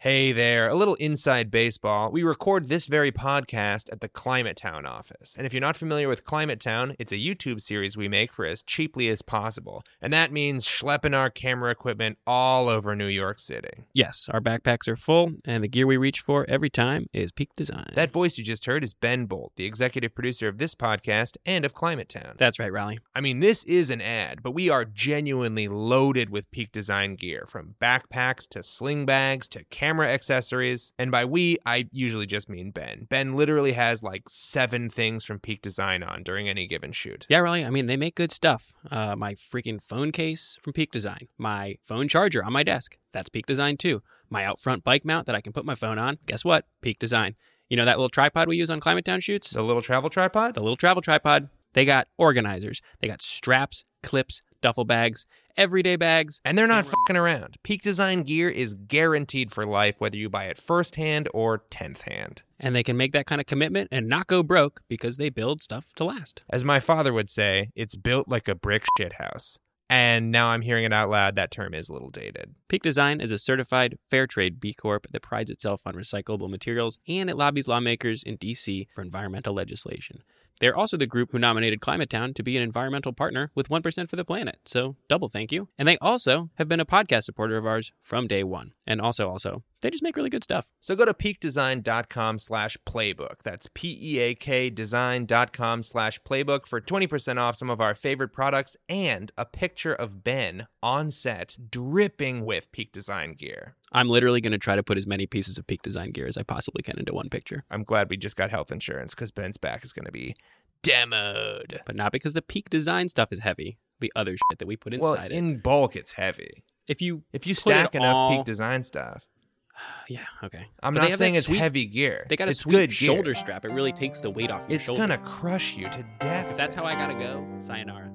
[0.00, 2.12] Hey there, a little inside baseball.
[2.12, 5.34] We record this very podcast at the Climate Town office.
[5.36, 8.44] And if you're not familiar with Climate Town, it's a YouTube series we make for
[8.44, 9.82] as cheaply as possible.
[10.00, 13.86] And that means schlepping our camera equipment all over New York City.
[13.92, 17.50] Yes, our backpacks are full, and the gear we reach for every time is peak
[17.56, 17.90] design.
[17.94, 21.64] That voice you just heard is Ben Boult, the executive producer of this podcast and
[21.64, 22.36] of Climate Town.
[22.38, 22.98] That's right, Rollie.
[23.16, 27.46] I mean, this is an ad, but we are genuinely loaded with peak design gear
[27.48, 30.92] from backpacks to sling bags to camera accessories.
[30.98, 33.06] And by we, I usually just mean Ben.
[33.08, 37.26] Ben literally has like seven things from peak design on during any given shoot.
[37.28, 37.64] Yeah, really.
[37.64, 38.72] I mean, they make good stuff.
[38.90, 41.28] Uh, my freaking phone case from Peak Design.
[41.36, 42.96] My phone charger on my desk.
[43.12, 44.02] That's Peak Design too.
[44.30, 46.18] My out front bike mount that I can put my phone on.
[46.26, 46.66] Guess what?
[46.82, 47.34] Peak Design.
[47.68, 49.50] You know that little tripod we use on Climate Town shoots?
[49.50, 50.54] The little travel tripod?
[50.54, 51.48] the little travel tripod.
[51.74, 52.80] They got organizers.
[53.00, 55.26] They got straps, clips, duffel bags,
[55.58, 56.40] everyday bags.
[56.44, 57.56] And they're not fucking around.
[57.62, 62.02] Peak design gear is guaranteed for life, whether you buy it first hand or tenth
[62.02, 62.42] hand.
[62.58, 65.62] And they can make that kind of commitment and not go broke because they build
[65.62, 66.42] stuff to last.
[66.48, 69.58] As my father would say, it's built like a brick shithouse.
[69.90, 72.54] And now I'm hearing it out loud, that term is a little dated.
[72.68, 76.98] Peak Design is a certified fair trade B Corp that prides itself on recyclable materials
[77.08, 80.22] and it lobbies lawmakers in DC for environmental legislation.
[80.60, 84.08] They're also the group who nominated Climate Town to be an environmental partner with 1%
[84.08, 84.58] for the planet.
[84.64, 85.68] So, double thank you.
[85.78, 88.72] And they also have been a podcast supporter of ours from day one.
[88.86, 90.72] And also, also, they just make really good stuff.
[90.80, 93.42] So go to peakdesign.com slash playbook.
[93.44, 99.44] That's P-E-A-K design.com slash playbook for 20% off some of our favorite products and a
[99.44, 103.76] picture of Ben on set dripping with peak design gear.
[103.92, 106.36] I'm literally going to try to put as many pieces of Peak Design gear as
[106.36, 107.64] I possibly can into one picture.
[107.70, 110.34] I'm glad we just got health insurance because Ben's back is going to be
[110.82, 111.78] demoed.
[111.86, 113.78] But not because the Peak Design stuff is heavy.
[114.00, 115.36] The other shit that we put Well, inside it.
[115.36, 116.62] in bulk, it's heavy.
[116.86, 119.24] If you If you stack enough all- peak design stuff,
[120.08, 120.66] yeah, okay.
[120.82, 122.24] I'm But not saying it's sweet- heavy gear.
[122.28, 123.14] They got a it's good gear.
[123.14, 123.64] shoulder strap.
[123.64, 125.00] It really takes the weight off your It's shoulder.
[125.02, 126.50] gonna crush you to death.
[126.50, 128.10] If that's how I gotta go, sayonara.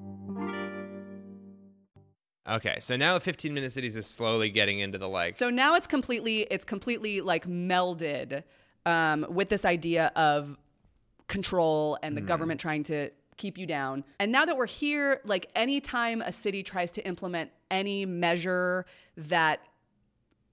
[2.47, 5.35] Okay, so now 15 Minute Cities is slowly getting into the like.
[5.35, 8.43] So now it's completely it's completely like melded
[8.85, 10.57] um, with this idea of
[11.27, 14.03] control and the government trying to keep you down.
[14.19, 18.85] And now that we're here, like anytime a city tries to implement any measure
[19.17, 19.67] that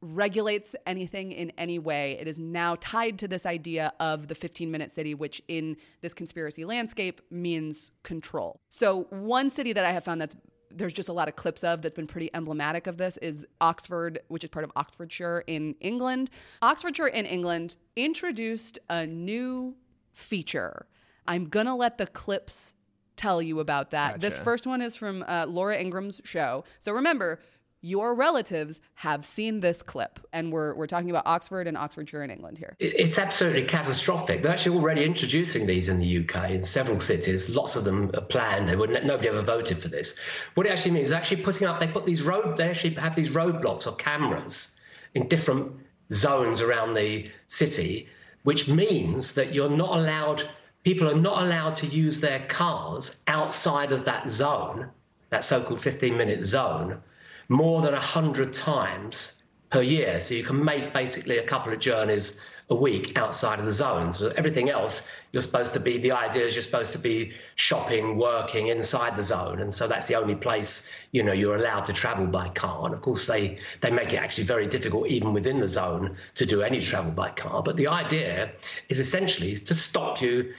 [0.02, 4.70] regulates anything in any way, it is now tied to this idea of the 15
[4.70, 8.60] minute city, which in this conspiracy landscape means control.
[8.70, 10.36] So, one city that I have found that's
[10.70, 14.20] there's just a lot of clips of that's been pretty emblematic of this is Oxford,
[14.28, 16.30] which is part of Oxfordshire in England.
[16.62, 19.74] Oxfordshire in England introduced a new
[20.12, 20.86] feature.
[21.26, 22.74] I'm gonna let the clips
[23.16, 24.20] tell you about that.
[24.20, 26.64] This first one is from uh, Laura Ingraham's show.
[26.78, 27.40] So remember,
[27.82, 32.30] your relatives have seen this clip, and we're we're talking about Oxford and Oxfordshire in
[32.30, 32.76] England here.
[32.78, 34.42] It's absolutely catastrophic.
[34.42, 37.54] They're actually already introducing these in the UK in several cities.
[37.54, 38.68] Lots of them are planned.
[38.68, 40.18] They would nobody ever voted for this.
[40.54, 41.80] What it actually means is actually putting up.
[41.80, 42.56] They put these road.
[42.56, 44.76] They actually have these roadblocks or cameras
[45.14, 45.72] in different
[46.12, 48.08] zones around the city,
[48.42, 50.48] which means that you're not allowed.
[50.84, 54.88] People are not allowed to use their cars outside of that zone,
[55.28, 57.02] that so-called 15-minute zone,
[57.50, 60.20] more than 100 times per year.
[60.20, 64.12] So you can make basically a couple of journeys a week outside of the zone.
[64.12, 68.16] So everything else, you're supposed to be, the idea is you're supposed to be shopping,
[68.16, 69.60] working inside the zone.
[69.60, 72.86] And so that's the only place, you know, you're allowed to travel by car.
[72.86, 76.46] And of course, they, they make it actually very difficult, even within the zone, to
[76.46, 77.64] do any travel by car.
[77.64, 78.52] But the idea
[78.88, 80.54] is essentially to stop you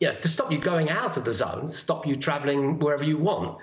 [0.00, 3.58] Yes, to stop you going out of the zone, stop you traveling wherever you want.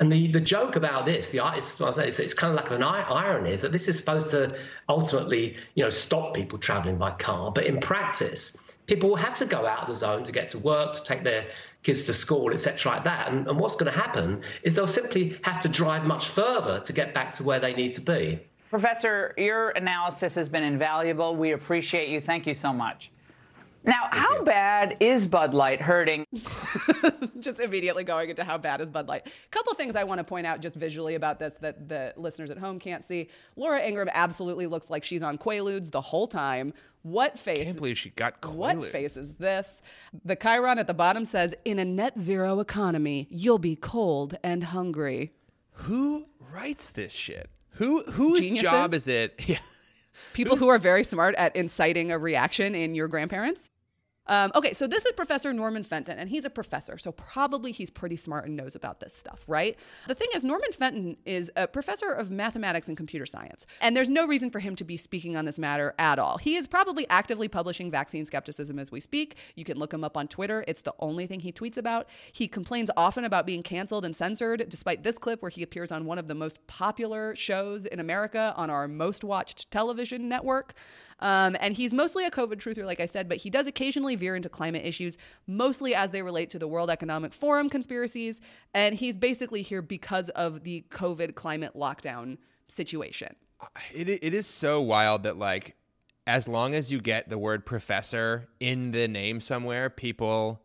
[0.00, 1.80] And the, the joke about this, the it's,
[2.20, 4.56] it's, kind of like an irony, is that this is supposed to
[4.88, 7.50] ultimately, you know, stop people traveling by car.
[7.50, 8.56] But in practice,
[8.86, 11.24] people will have to go out of the zone to get to work, to take
[11.24, 11.46] their
[11.82, 13.32] kids to school, etc., like that.
[13.32, 16.92] And, and what's going to happen is they'll simply have to drive much further to
[16.92, 18.40] get back to where they need to be.
[18.70, 21.34] Professor, your analysis has been invaluable.
[21.34, 22.20] We appreciate you.
[22.20, 23.10] Thank you so much.
[23.84, 26.26] Now, how bad is Bud Light hurting?
[27.40, 29.26] just immediately going into how bad is Bud Light.
[29.26, 32.50] A couple things I want to point out just visually about this that the listeners
[32.50, 33.28] at home can't see.
[33.56, 36.74] Laura Ingraham absolutely looks like she's on Quaaludes the whole time.
[37.02, 37.60] What face?
[37.60, 38.76] I can't believe she got Quaaludes.
[38.78, 39.80] What face is this?
[40.24, 44.64] The chyron at the bottom says, "In a net zero economy, you'll be cold and
[44.64, 45.32] hungry."
[45.72, 47.48] Who writes this shit?
[47.74, 48.62] Who whose Geniuses?
[48.68, 49.40] job is it?
[49.48, 49.58] Yeah.
[50.32, 53.68] People who are very smart at inciting a reaction in your grandparents.
[54.28, 57.88] Um, okay, so this is Professor Norman Fenton, and he's a professor, so probably he's
[57.88, 59.76] pretty smart and knows about this stuff, right?
[60.06, 64.08] The thing is, Norman Fenton is a professor of mathematics and computer science, and there's
[64.08, 66.36] no reason for him to be speaking on this matter at all.
[66.36, 69.36] He is probably actively publishing vaccine skepticism as we speak.
[69.56, 72.06] You can look him up on Twitter, it's the only thing he tweets about.
[72.32, 76.04] He complains often about being canceled and censored, despite this clip where he appears on
[76.04, 80.74] one of the most popular shows in America on our most watched television network.
[81.20, 84.36] Um, and he's mostly a COVID truther, like I said, but he does occasionally veer
[84.36, 88.40] into climate issues, mostly as they relate to the World Economic Forum conspiracies.
[88.74, 93.34] And he's basically here because of the COVID climate lockdown situation.
[93.94, 95.74] It, it is so wild that, like,
[96.26, 100.60] as long as you get the word professor in the name somewhere, people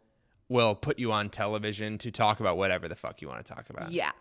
[0.50, 3.70] will put you on television to talk about whatever the fuck you want to talk
[3.70, 3.92] about.
[3.92, 4.12] Yeah.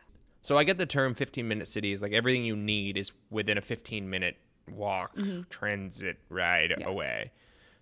[0.41, 2.01] So I get the term 15 minute cities.
[2.03, 4.37] Like everything you need is within a 15 minute
[4.71, 5.43] walk, Mm-hmm.
[5.51, 7.33] transit ride away.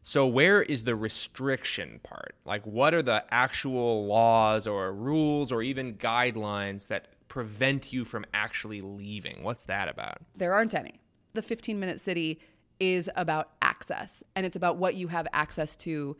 [0.02, 2.34] So where is the restriction part?
[2.44, 8.24] Like what are the actual laws or rules or even guidelines that prevent you from
[8.32, 9.42] actually leaving?
[9.42, 10.18] What's that about?
[10.36, 11.00] There aren't any.
[11.34, 12.40] The 15 minute city
[12.80, 16.16] is about access, and it's about what you have access to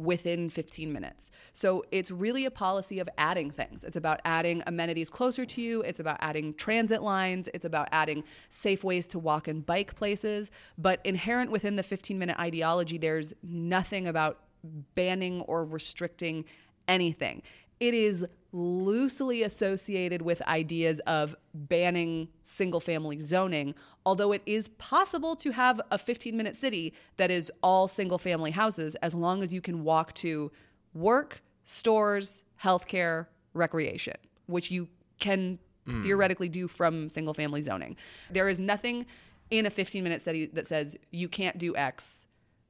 [0.00, 1.30] within 15 minutes.
[1.52, 3.84] So it's really a policy of adding things.
[3.84, 8.24] It's about adding amenities closer to you, it's about adding transit lines, it's about adding
[8.48, 10.50] safe ways to walk and bike places.
[10.78, 14.40] But inherent within the 15 minute ideology, there's nothing about
[14.94, 16.44] banning or restricting
[16.88, 17.42] anything.
[17.78, 23.74] It is loosely associated with ideas of banning single family zoning,
[24.06, 28.50] although it is possible to have a 15 minute city that is all single family
[28.50, 30.50] houses as long as you can walk to
[30.94, 36.02] work, stores, healthcare, recreation, which you can hmm.
[36.02, 37.96] theoretically do from single family zoning.
[38.30, 39.06] There is nothing
[39.50, 42.26] in a 15 minute city that says you can't do X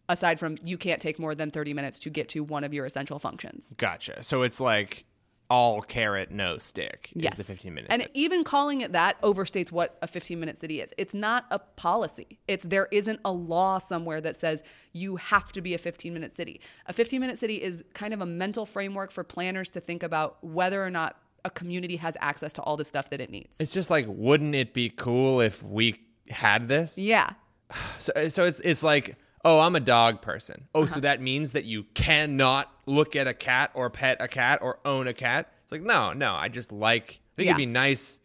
[0.08, 2.84] aside from you can't take more than 30 minutes to get to one of your
[2.84, 3.72] essential functions.
[3.76, 4.22] Gotcha.
[4.22, 5.04] So it's like
[5.50, 7.36] all carrot, no stick is Yes.
[7.36, 7.92] the 15 minutes.
[7.92, 10.94] And even calling it that overstates what a 15 minute city is.
[10.96, 12.38] It's not a policy.
[12.46, 16.34] It's there isn't a law somewhere that says you have to be a 15 minute
[16.34, 16.60] city.
[16.86, 20.38] A 15 minute city is kind of a mental framework for planners to think about
[20.42, 23.60] whether or not a community has access to all the stuff that it needs.
[23.60, 26.96] it's just like, wouldn't it be cool if we had this?
[26.96, 27.30] yeah.
[27.98, 30.68] So, so it's it's like, oh, I'm a dog person.
[30.74, 30.94] Oh, Uh-huh.
[30.94, 34.78] so that means that you cannot look at a cat or pet a cat or
[34.84, 35.52] own a cat.
[35.62, 37.20] It's like, no, no, I just like.
[37.32, 37.50] I think Yeah.
[37.52, 38.20] it'd be nice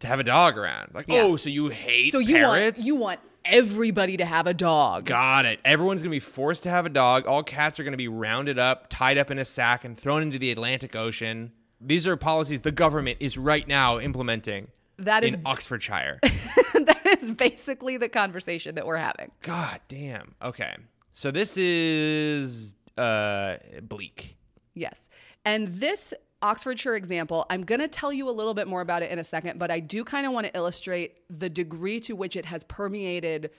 [0.00, 0.90] to have a dog around.
[0.94, 1.22] Like, Yeah.
[1.22, 2.78] oh, so you hate So you parrots?
[2.78, 5.06] want you want everybody to have a dog.
[5.06, 5.60] Got it.
[5.64, 7.26] Everyone's gonna be forced to have a dog.
[7.26, 10.38] All cats are gonna be rounded up, tied up in a sack, and thrown into
[10.38, 11.52] the Atlantic Ocean.
[11.80, 14.68] These are policies the government is right now implementing
[15.00, 16.18] That is in Oxfordshire.
[16.22, 19.30] that is basically the conversation that we're having.
[19.42, 20.34] God damn.
[20.42, 20.76] Okay.
[21.14, 24.36] So this is uh bleak.
[24.74, 25.08] Yes.
[25.44, 29.10] And this Oxfordshire example, I'm going to tell you a little bit more about it
[29.10, 32.34] in a second, but I do kind of want to illustrate the degree to which
[32.34, 33.50] it has permeated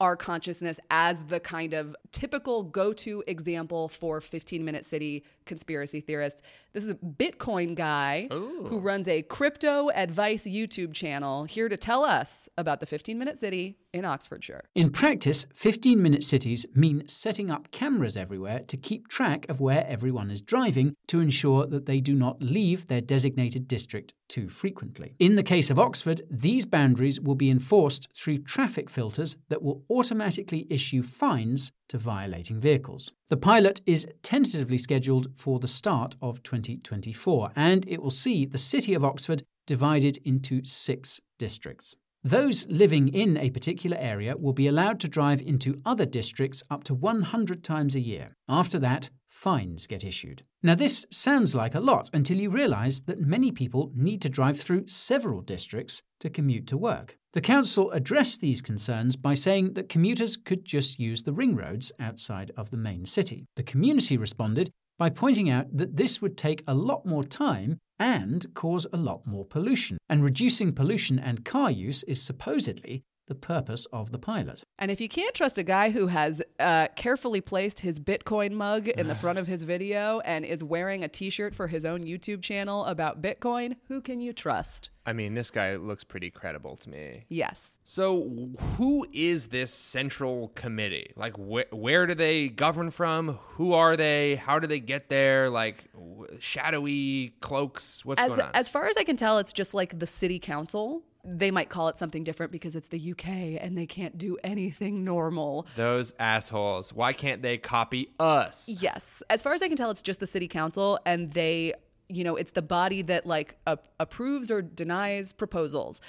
[0.00, 6.00] our consciousness as the kind of typical go to example for 15 minute city conspiracy
[6.00, 6.40] theorists.
[6.72, 12.04] This is a Bitcoin guy who runs a crypto advice YouTube channel here to tell
[12.04, 14.64] us about the 15 minute city in Oxfordshire.
[14.74, 19.84] In practice, 15 minute cities mean setting up cameras everywhere to keep track of where
[19.88, 25.14] everyone is driving to ensure that they do not leave their designated district too frequently.
[25.18, 29.84] In the case of Oxford, these boundaries will be enforced through traffic filters that will
[29.90, 33.12] automatically issue fines to violating vehicles.
[33.28, 38.58] The pilot is tentatively scheduled for the start of 2024, and it will see the
[38.58, 41.94] City of Oxford divided into six districts.
[42.24, 46.82] Those living in a particular area will be allowed to drive into other districts up
[46.84, 48.28] to 100 times a year.
[48.48, 50.42] After that, fines get issued.
[50.62, 54.58] Now, this sounds like a lot until you realise that many people need to drive
[54.58, 57.16] through several districts to commute to work.
[57.34, 61.92] The council addressed these concerns by saying that commuters could just use the ring roads
[62.00, 63.46] outside of the main city.
[63.56, 68.46] The community responded by pointing out that this would take a lot more time and
[68.54, 69.98] cause a lot more pollution.
[70.08, 74.64] And reducing pollution and car use is supposedly the purpose of the pilot.
[74.78, 78.88] And if you can't trust a guy who has uh, carefully placed his Bitcoin mug
[78.88, 82.00] in the front of his video and is wearing a t shirt for his own
[82.00, 84.90] YouTube channel about Bitcoin, who can you trust?
[85.06, 87.24] I mean, this guy looks pretty credible to me.
[87.30, 87.78] Yes.
[87.82, 91.12] So, who is this central committee?
[91.16, 93.38] Like, wh- where do they govern from?
[93.52, 94.34] Who are they?
[94.36, 95.48] How do they get there?
[95.48, 98.04] Like, w- shadowy cloaks?
[98.04, 98.50] What's As, going on?
[98.52, 101.02] as far as I can tell, it's just like the city council.
[101.30, 103.28] They might call it something different because it's the UK
[103.60, 105.66] and they can't do anything normal.
[105.76, 106.92] Those assholes.
[106.92, 108.68] Why can't they copy us?
[108.68, 109.22] Yes.
[109.28, 111.74] As far as I can tell, it's just the city council, and they,
[112.08, 116.00] you know, it's the body that like a- approves or denies proposals.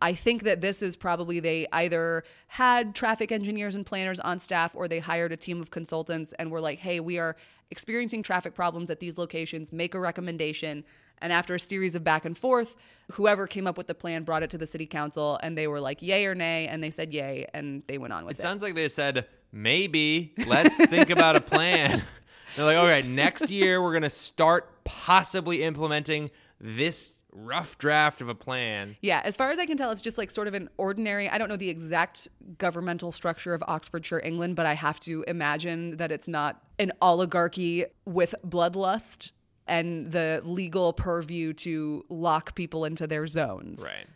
[0.00, 4.76] I think that this is probably they either had traffic engineers and planners on staff
[4.76, 7.36] or they hired a team of consultants and were like, hey, we are
[7.72, 10.84] experiencing traffic problems at these locations, make a recommendation.
[11.18, 12.74] And after a series of back and forth,
[13.12, 15.80] whoever came up with the plan brought it to the city council and they were
[15.80, 16.66] like, yay or nay.
[16.66, 18.42] And they said yay and they went on with It it.
[18.42, 22.02] sounds like they said, maybe let's think about a plan.
[22.56, 28.20] They're like, all right, next year we're going to start possibly implementing this rough draft
[28.20, 28.96] of a plan.
[29.02, 31.28] Yeah, as far as I can tell, it's just like sort of an ordinary.
[31.28, 35.96] I don't know the exact governmental structure of Oxfordshire, England, but I have to imagine
[35.96, 39.32] that it's not an oligarchy with bloodlust
[39.66, 43.82] and the legal purview to lock people into their zones.
[43.82, 44.06] Right.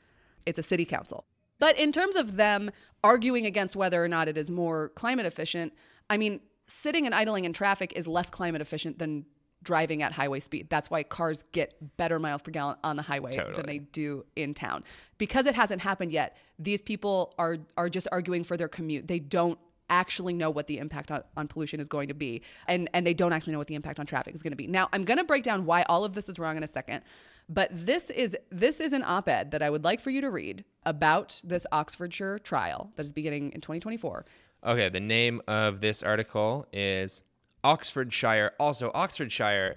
[0.47, 1.25] It's a city council.
[1.59, 2.71] But in terms of them
[3.03, 5.73] arguing against whether or not it is more climate efficient,
[6.09, 9.25] I mean, sitting and idling in traffic is less climate efficient than
[9.63, 10.69] driving at highway speed.
[10.71, 14.55] That's why cars get better miles per gallon on the highway than they do in
[14.55, 14.85] town.
[15.19, 19.09] Because it hasn't happened yet, these people are are just arguing for their commute.
[19.09, 19.59] They don't
[19.91, 23.15] actually know what the impact on, on pollution is going to be and and they
[23.15, 25.19] don't actually know what the impact on traffic is going to be now i'm going
[25.19, 27.03] to break down why all of this is wrong in a second
[27.49, 30.65] but this is this is an op-ed that i would like for you to read
[30.85, 34.25] about this oxfordshire trial that is beginning in 2024
[34.65, 37.23] Okay, the name of this article is
[37.63, 38.53] Oxfordshire.
[38.59, 39.77] Also, Oxfordshire.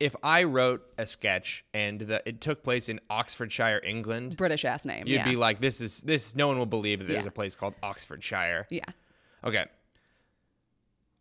[0.00, 4.84] If I wrote a sketch and the, it took place in Oxfordshire, England, british ass
[4.84, 7.28] name you'd yeah be like, "This is this." No one will believe that there's Yeah.
[7.28, 8.66] a place called Oxfordshire.
[8.70, 8.82] yeah
[9.44, 9.66] Okay.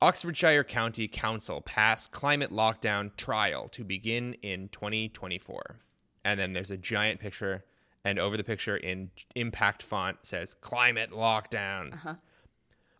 [0.01, 5.79] Oxfordshire County Council passed climate lockdown trial to begin in 2024.
[6.23, 7.65] And then there's a giant picture,
[8.05, 11.93] and over the picture in impact font says climate lockdowns.
[11.93, 12.15] Uh-huh.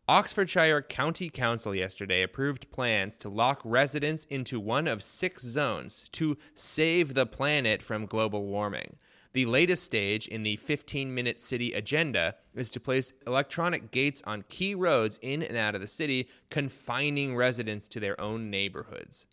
[0.10, 6.36] Oxfordshire County Council yesterday approved plans to lock residents into one of six zones to
[6.56, 8.96] save the planet from global warming.
[9.32, 14.44] The latest stage in the 15 minute city agenda is to place electronic gates on
[14.50, 19.28] key roads in and out of the city, confining residents to their own neighborhoods.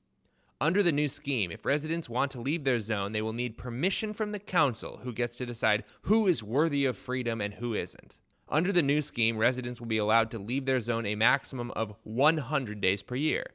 [0.60, 4.12] Under the new scheme, if residents want to leave their zone, they will need permission
[4.12, 8.20] from the council, who gets to decide who is worthy of freedom and who isn't.
[8.48, 11.94] Under the new scheme, residents will be allowed to leave their zone a maximum of
[12.04, 13.46] 100 days per year.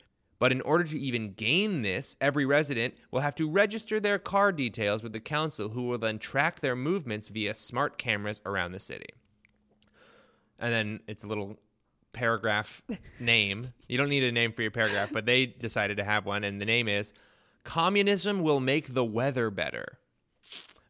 [0.42, 4.52] But in order to even gain this, every resident will have to register their car
[4.52, 8.80] details with the council, who will then track their movements via smart cameras around the
[8.80, 9.14] city.
[10.58, 11.60] And then it's a little
[12.12, 12.82] paragraph
[13.20, 13.72] name.
[13.88, 16.60] You don't need a name for your paragraph, but they decided to have one, and
[16.60, 17.14] the name is
[17.64, 20.00] Communism Will Make the Weather Better.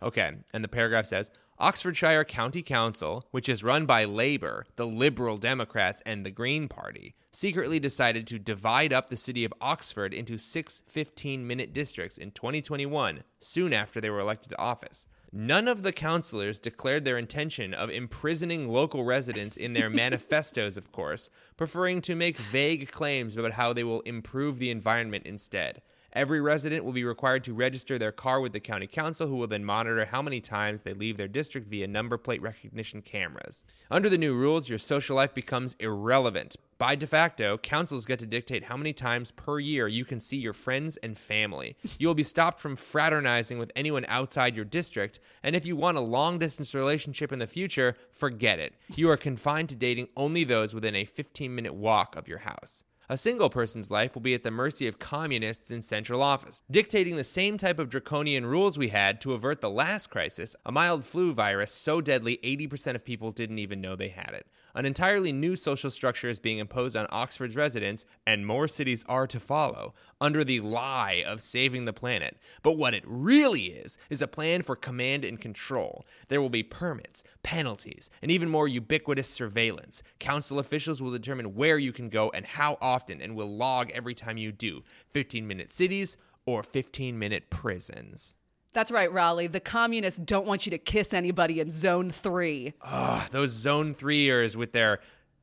[0.02, 1.30] Okay, and the paragraph says
[1.62, 7.14] Oxfordshire County Council, which is run by Labour, the Liberal Democrats, and the Green Party,
[7.32, 12.32] secretly decided to divide up the city of Oxford into six 15 minute districts in
[12.32, 15.05] 2021, soon after they were elected to office.
[15.32, 20.91] None of the councillors declared their intention of imprisoning local residents in their manifestos, of
[20.91, 25.84] course, preferring to make vague claims about how they will improve the environment instead.
[26.14, 29.47] Every resident will be required to register their car with the county council, who will
[29.47, 33.64] then monitor how many times they leave their district via number plate recognition cameras.
[33.89, 36.57] Under the new rules, your social life becomes irrelevant.
[36.78, 40.38] By de facto, councils get to dictate how many times per year you can see
[40.38, 41.78] your friends and family.
[41.97, 45.97] You will be stopped from fraternizing with anyone outside your district, and if you want
[45.97, 48.74] a long distance relationship in the future, forget it.
[48.95, 52.84] You are confined to dating only those within a 15 minute walk of your house.
[53.12, 57.18] A single person's life will be at the mercy of communists in central office, dictating
[57.18, 61.03] the same type of draconian rules we had to avert the last crisis, a mild
[61.03, 64.47] flu virus so deadly 80% of people didn't even know they had it.
[64.74, 69.28] An entirely new social structure is being imposed on Oxford's residents, and more cities are
[69.28, 72.38] to follow, under the lie of saving the planet.
[72.63, 76.05] But what it really is, is a plan for command and control.
[76.30, 80.03] There will be permits, penalties, and even more ubiquitous surveillance.
[80.19, 84.15] Council officials will determine where you can go and how often, and will log every
[84.15, 88.36] time you do 15 minute cities or 15 minute prisons.
[88.74, 89.51] That's right, Rollie.
[89.51, 92.74] The communists don't want you to kiss anybody in zone three.
[92.82, 94.99] Ah, those zone threeers with their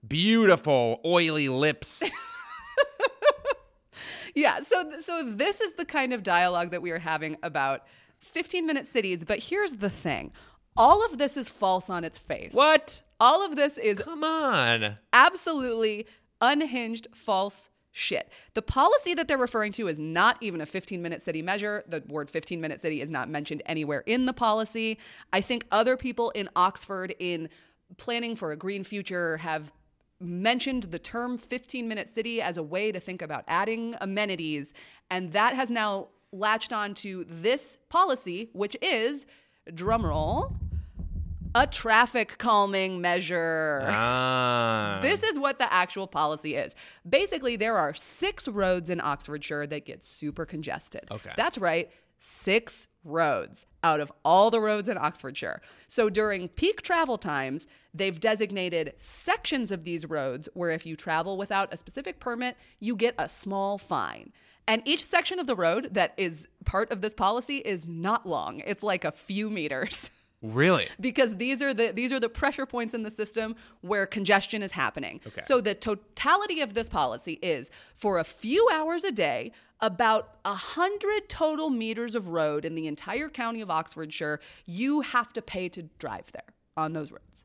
[0.06, 2.02] beautiful oily lips.
[4.34, 7.82] Yeah, so so this is the kind of dialogue that we are having about
[8.20, 10.32] 15 minute cities, but here's the thing.
[10.76, 12.52] All of this is false on its face.
[12.52, 13.02] what?
[13.18, 14.98] All of this is Come on.
[15.12, 16.06] absolutely
[16.40, 18.30] unhinged false shit.
[18.54, 21.84] The policy that they're referring to is not even a 15 minute city measure.
[21.88, 24.98] The word 15 minute city is not mentioned anywhere in the policy.
[25.32, 27.48] I think other people in Oxford in
[27.96, 29.72] planning for a green future have
[30.20, 34.74] mentioned the term 15 minute city as a way to think about adding amenities
[35.10, 39.26] and that has now latched on to this policy which is
[39.70, 40.54] drumroll
[41.58, 44.98] a traffic calming measure Ah.
[45.02, 46.74] this is what the actual policy is.
[47.08, 51.06] Basically, there are six roads in Oxfordshire that get super congested.
[51.10, 51.32] Okay.
[51.36, 55.60] That's right, six roads out of all the roads in Oxfordshire.
[55.86, 61.36] So during peak travel times, they've designated sections of these roads where if you travel
[61.36, 64.32] without a specific permit, you get a small fine.
[64.66, 68.60] And each section of the road that is part of this policy is not long.
[68.66, 70.10] It's like a few meters.
[70.42, 70.88] really?
[71.00, 74.72] because these are the these are the pressure points in the system where congestion is
[74.72, 75.20] happening.
[75.26, 75.40] Okay.
[75.42, 80.54] So the totality of this policy is for a few hours a day, about a
[80.54, 85.68] hundred total meters of road in the entire county of Oxfordshire, you have to pay
[85.70, 87.44] to drive there on those roads.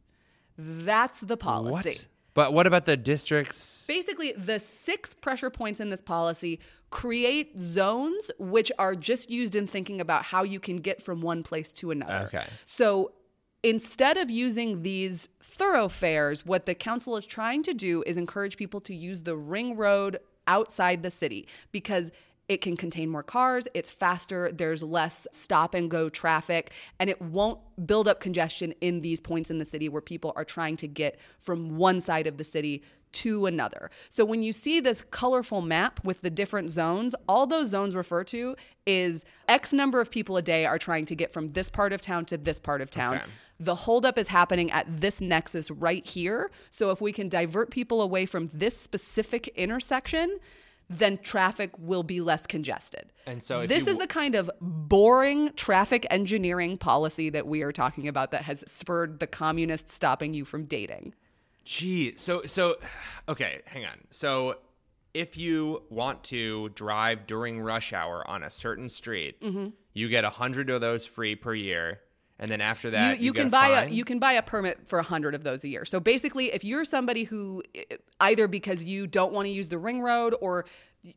[0.57, 1.89] That's the policy.
[1.89, 2.07] What?
[2.33, 3.85] But what about the districts?
[3.87, 6.59] Basically, the six pressure points in this policy
[6.89, 11.43] create zones which are just used in thinking about how you can get from one
[11.43, 12.25] place to another.
[12.27, 12.45] Okay.
[12.65, 13.13] So
[13.63, 18.81] instead of using these thoroughfares, what the council is trying to do is encourage people
[18.81, 20.17] to use the ring road
[20.47, 22.11] outside the city because
[22.49, 27.21] it can contain more cars, it's faster, there's less stop and go traffic, and it
[27.21, 30.87] won't build up congestion in these points in the city where people are trying to
[30.87, 32.83] get from one side of the city
[33.13, 33.89] to another.
[34.09, 38.23] So when you see this colorful map with the different zones, all those zones refer
[38.25, 41.93] to is X number of people a day are trying to get from this part
[41.93, 43.15] of town to this part of town.
[43.15, 43.25] Okay.
[43.59, 46.51] The holdup is happening at this nexus right here.
[46.71, 50.39] So if we can divert people away from this specific intersection,
[50.97, 53.11] then traffic will be less congested.
[53.25, 57.71] And so if this is the kind of boring traffic engineering policy that we are
[57.71, 61.13] talking about that has spurred the communists stopping you from dating.
[61.65, 62.75] Gee, so so
[63.29, 63.99] okay, hang on.
[64.09, 64.57] So
[65.13, 69.67] if you want to drive during rush hour on a certain street, Mm-hmm.
[69.93, 71.99] you get a hundred of those free per year,
[72.43, 74.77] and then after that, you, you get can buy a you can buy a permit
[74.85, 75.85] for a hundred of those a year.
[75.85, 77.83] So basically, if you're somebody who eh,
[78.19, 80.65] either because you don't want to use the ring road or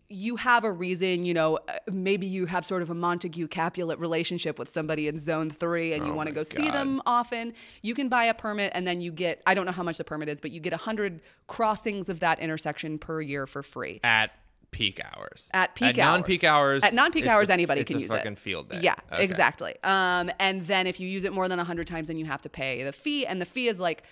[0.09, 3.99] you have a reason, you know, uh, maybe you have sort of a Montague Capulet
[3.99, 7.55] relationship with somebody in Zone Three, and you Oh want to go see them often.
[7.83, 10.05] You can buy a permit, and then you get I don't know how much the
[10.05, 13.99] permit is, but you get a hundred crossings of that intersection per year for free.
[14.05, 14.31] at
[14.77, 15.51] peak hours.
[15.55, 15.99] At peak hours.
[15.99, 16.13] at hours.
[16.13, 16.83] non-peak hours.
[16.85, 18.39] At non-peak it's hours, a- anybody it's can a use fucking it.
[18.39, 18.81] field day.
[18.83, 19.25] Yeah, Okay.
[19.25, 19.75] exactly.
[19.83, 22.49] Um, and then if you use it more than hundred times, then you have to
[22.51, 24.03] pay the fee, and the fee is like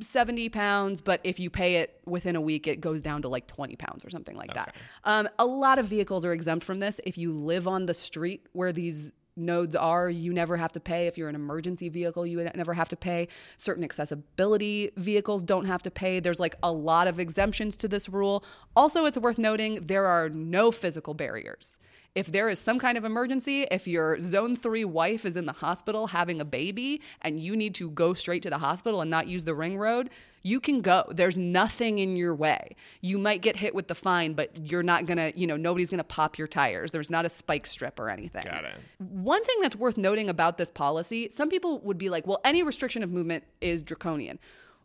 [0.00, 1.00] seventy pounds.
[1.00, 4.04] But if you pay it within a week, it goes down to like twenty pounds
[4.04, 4.74] or something like that.
[5.04, 7.00] Um, a lot of vehicles are exempt from this.
[7.04, 11.06] If you live on the street where these nodes are, you never have to pay.
[11.06, 13.28] If you're an emergency vehicle, you never have to pay.
[13.56, 16.20] Certain accessibility vehicles don't have to pay.
[16.20, 18.44] There's like a lot of exemptions to this rule.
[18.76, 21.76] Also, it's worth noting there are no physical barriers.
[22.14, 25.52] If there is some kind of emergency, if your zone three wife is in the
[25.52, 29.28] hospital having a baby and you need to go straight to the hospital and not
[29.28, 30.10] use the ring road,
[30.42, 31.04] you can go.
[31.08, 32.74] There's nothing in your way.
[33.00, 36.02] You might get hit with the fine, but you're not gonna, you know, nobody's gonna
[36.02, 36.90] pop your tires.
[36.90, 38.42] There's not a spike strip or anything.
[38.44, 38.74] Got it.
[38.98, 42.62] One thing that's worth noting about this policy, some people would be like, well, any
[42.62, 44.40] restriction of movement is draconian.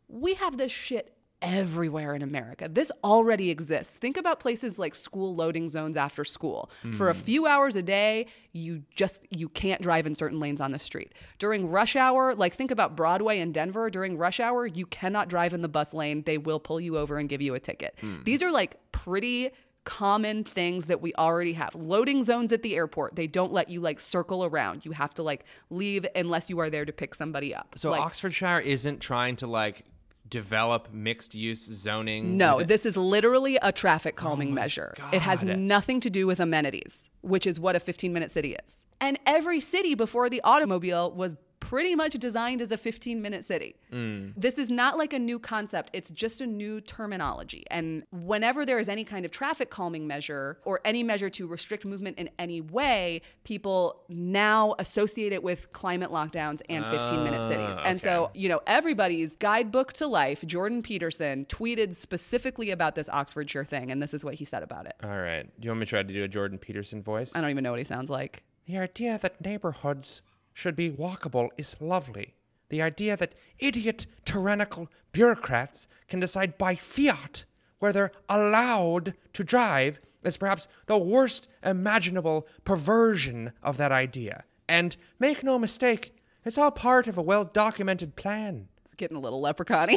[0.07, 2.67] We have this shit everywhere in America.
[2.69, 3.95] This already exists.
[3.95, 6.71] Think about places like school loading zones after school.
[6.93, 7.19] For a hmm.
[7.19, 11.13] few hours a day, you just you can't drive in certain lanes on the street.
[11.38, 15.53] During rush hour, like think about Broadway in Denver, during rush hour, you cannot drive
[15.53, 16.23] in the bus lane.
[16.25, 17.95] They will pull you over and give you a ticket.
[17.99, 18.23] Hmm.
[18.23, 19.51] These are like pretty
[19.83, 21.75] common things that we already have.
[21.75, 24.83] Loading zones at the airport, they don't let you like circle around.
[24.83, 27.75] You have to like leave unless you are there to pick somebody up.
[27.77, 29.86] So like, Oxfordshire isn't trying to like
[30.30, 32.38] develop mixed use zoning.
[32.38, 34.93] No, with this is literally a traffic oh calming measure.
[35.11, 38.84] It has nothing to do with amenities, which is what a 15 minute city is.
[38.99, 43.76] And every city before the automobile was pretty much designed as a 15 minute city.
[43.91, 44.34] Mm.
[44.36, 47.66] This is not like a new concept, it's just a new terminology.
[47.72, 51.86] And whenever there is any kind of traffic calming measure or any measure to restrict
[51.86, 57.43] movement in any way, people now associate it with climate lockdowns and ah, 15 minute
[57.43, 57.76] cities.
[57.84, 63.66] And so, you know, everybody's guidebook to life, Jordan Peterson, tweeted specifically about this Oxfordshire
[63.66, 63.91] thing.
[63.91, 64.95] And this is what he said about it.
[65.03, 65.43] All right.
[65.60, 67.36] Do you want me to try to do a Jordan Peterson voice?
[67.36, 68.43] I don't even know what he sounds like.
[68.66, 70.24] The idea that neighborhoods
[70.56, 72.34] should be walkable is lovely.
[72.70, 77.43] The idea that idiot, tyrannical bureaucrats can decide by fiat
[77.80, 84.45] where they're allowed to drive is perhaps the worst imaginable perversion of that idea.
[84.68, 88.70] And make no mistake, it's all part of a well documented plan.
[88.86, 89.89] It's getting a little leprechaun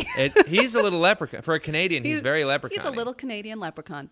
[0.49, 1.41] he's a little leprechaun.
[1.43, 2.85] For a Canadian, he's, very leprechaun.
[2.85, 4.11] He's a little Canadian leprechaun.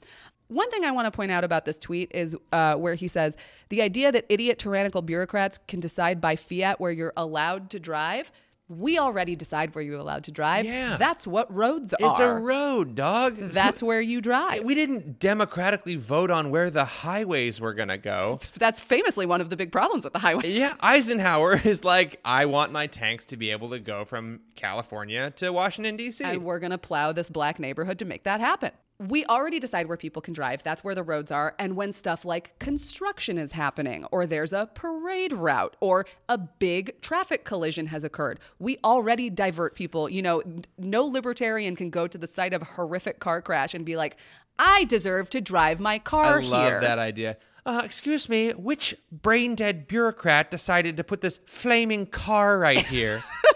[0.48, 3.36] One thing I want to point out about this tweet is uh, where he says
[3.68, 8.30] the idea that idiot tyrannical bureaucrats can decide by fiat where you're allowed to drive.
[8.68, 10.64] We already decide where you're allowed to drive.
[10.64, 10.96] Yeah.
[10.96, 12.10] That's what roads are.
[12.10, 13.36] It's a road, dog.
[13.36, 14.64] That's where you drive.
[14.64, 18.40] We didn't democratically vote on where the highways were going to go.
[18.58, 20.58] That's famously one of the big problems with the highways.
[20.58, 25.30] Yeah, Eisenhower is like, I want my tanks to be able to go from California
[25.36, 26.24] to Washington, D.C.
[26.24, 28.72] and we're going to plow this black neighborhood to make that happen.
[28.98, 30.62] We already decide where people can drive.
[30.62, 31.54] That's where the roads are.
[31.58, 37.00] And when stuff like construction is happening, or there's a parade route, or a big
[37.02, 40.08] traffic collision has occurred, we already divert people.
[40.08, 40.42] You know,
[40.78, 44.16] no libertarian can go to the site of a horrific car crash and be like,
[44.58, 46.80] I deserve to drive my car I love here.
[46.80, 47.36] that idea.
[47.66, 53.24] Uh, excuse me, which brain dead bureaucrat decided to put this flaming car right here?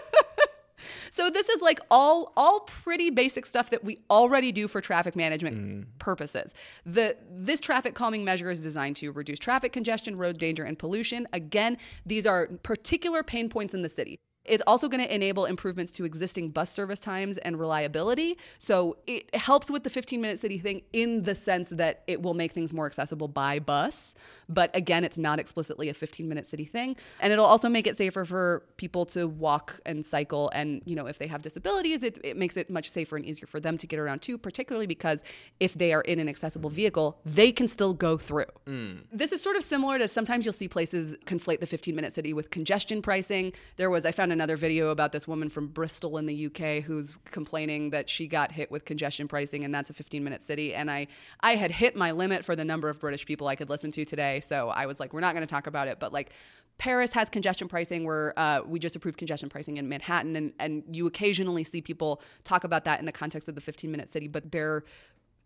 [1.09, 5.15] So this is like all all pretty basic stuff that we already do for traffic
[5.15, 5.81] management mm-hmm.
[5.99, 6.53] purposes.
[6.85, 11.27] The this traffic calming measure is designed to reduce traffic congestion, road danger and pollution.
[11.33, 14.19] Again, these are particular pain points in the city.
[14.45, 18.37] It's also going to enable improvements to existing bus service times and reliability.
[18.59, 22.33] So it helps with the 15 minute city thing in the sense that it will
[22.33, 24.15] make things more accessible by bus.
[24.49, 26.95] But again, it's not explicitly a 15 minute city thing.
[27.19, 30.49] And it'll also make it safer for people to walk and cycle.
[30.53, 33.47] And, you know, if they have disabilities, it, it makes it much safer and easier
[33.47, 35.21] for them to get around too, particularly because
[35.59, 38.45] if they are in an accessible vehicle, they can still go through.
[38.65, 39.05] Mm.
[39.11, 42.33] This is sort of similar to sometimes you'll see places conflate the 15 minute city
[42.33, 43.53] with congestion pricing.
[43.77, 47.15] There was, I found another video about this woman from Bristol in the UK who's
[47.25, 50.73] complaining that she got hit with congestion pricing and that's a 15 minute city.
[50.73, 51.05] And I,
[51.41, 54.03] I had hit my limit for the number of British people I could listen to
[54.03, 54.41] today.
[54.41, 55.99] So I was like, we're not going to talk about it.
[55.99, 56.31] But like,
[56.79, 60.35] Paris has congestion pricing where uh, we just approved congestion pricing in Manhattan.
[60.35, 63.91] And, and you occasionally see people talk about that in the context of the 15
[63.91, 64.83] minute city, but they're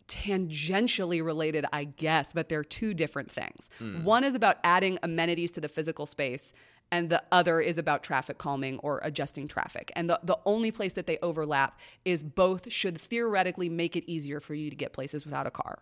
[0.08, 3.68] tangentially related, I guess, but they're two different things.
[4.04, 6.52] One is about adding amenities to the physical space,
[6.92, 9.90] and the other is about traffic calming or adjusting traffic.
[9.96, 14.40] And the, the only place that they overlap is both should theoretically make it easier
[14.40, 15.78] for you to get places without a car.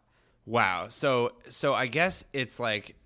[0.47, 0.89] wow.
[0.89, 2.97] So, so I guess it's like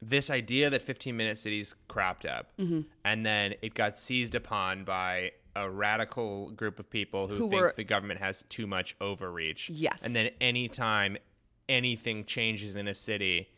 [0.00, 2.82] this idea that 15 minute cities cropped up, Mm-hmm.
[3.04, 7.60] and then it got seized upon by a radical group of people who, Who think
[7.62, 9.68] were- the government has too much overreach.
[9.70, 10.02] Yes.
[10.04, 11.16] And then anytime
[11.68, 13.48] anything changes in a city,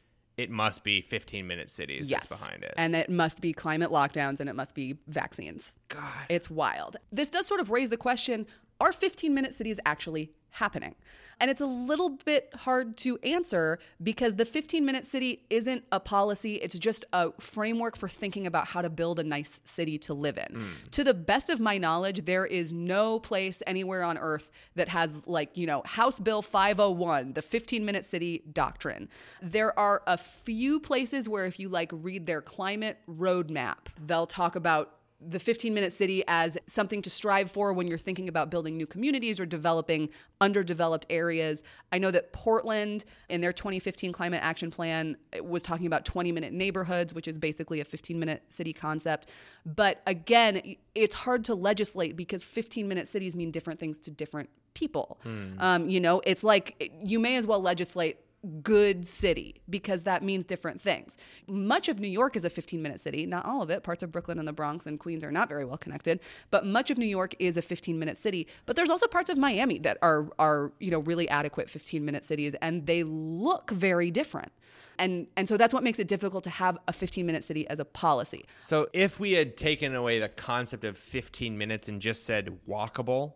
[0.41, 2.26] it must be 15 minute cities yes.
[2.26, 2.72] that's behind it.
[2.78, 5.72] And it must be climate lockdowns and it must be vaccines.
[5.88, 6.26] God.
[6.30, 6.97] It's wild.
[7.12, 8.47] This does sort of raise the question
[8.80, 10.94] are 15 minute cities actually happening?
[11.40, 15.98] And it's a little bit hard to answer because the 15 minute city isn't a
[15.98, 20.14] policy, it's just a framework for thinking about how to build a nice city to
[20.14, 20.55] live in.
[20.55, 20.68] Hmm.
[20.92, 25.22] To the best of my knowledge, there is no place anywhere on earth that has,
[25.26, 29.09] like, you know, House Bill 501, the 15 minute city doctrine.
[29.40, 34.57] There are a few places where, if you like read their climate roadmap, they'll talk
[34.57, 38.77] about the 15 minute city as something to strive for when you're thinking about building
[38.77, 40.09] new communities or developing
[40.41, 41.62] underdeveloped areas.
[41.93, 46.53] I know that Portland, in their 2015 climate action plan, was talking about 20 minute
[46.53, 49.29] neighborhoods, which is basically a 15 minute city concept.
[49.66, 54.49] But again, it's hard to legislate because 15 minute cities mean different things to different
[54.75, 55.21] people.
[55.59, 58.18] Um, you know, it's like you may as well legislate
[58.62, 61.16] good city because that means different things.
[61.47, 63.82] Much of New York is a 15 minute city, not all of it.
[63.82, 66.20] Parts of Brooklyn and the Bronx and Queens are not very well connected,
[66.51, 68.47] but much of New York is a 15 minute city.
[68.66, 72.24] But there's also parts of Miami that are are, you know, really adequate 15 minute
[72.24, 74.53] cities and they look very different.
[74.99, 77.78] And and so that's what makes it difficult to have a 15 minute city as
[77.78, 78.47] a policy.
[78.59, 83.34] So if we had taken away the concept of 15 minutes and just said walkable,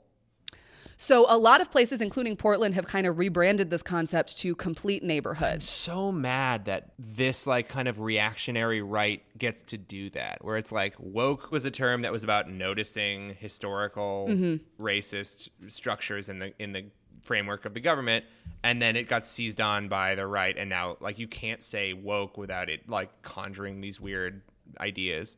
[0.97, 5.03] So a lot of places including Portland have kind of rebranded this concept to complete
[5.03, 5.69] neighborhoods.
[5.69, 10.73] so mad that this like kind of reactionary right gets to do that where it's
[10.73, 14.83] like woke was a term that was about noticing historical mm-hmm.
[14.83, 16.85] racist structures in the in the
[17.23, 18.25] framework of the government
[18.63, 21.93] and then it got seized on by the right and now like you can't say
[21.93, 24.43] woke without it like conjuring these weird
[24.81, 25.37] ideas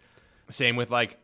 [0.50, 1.18] same with like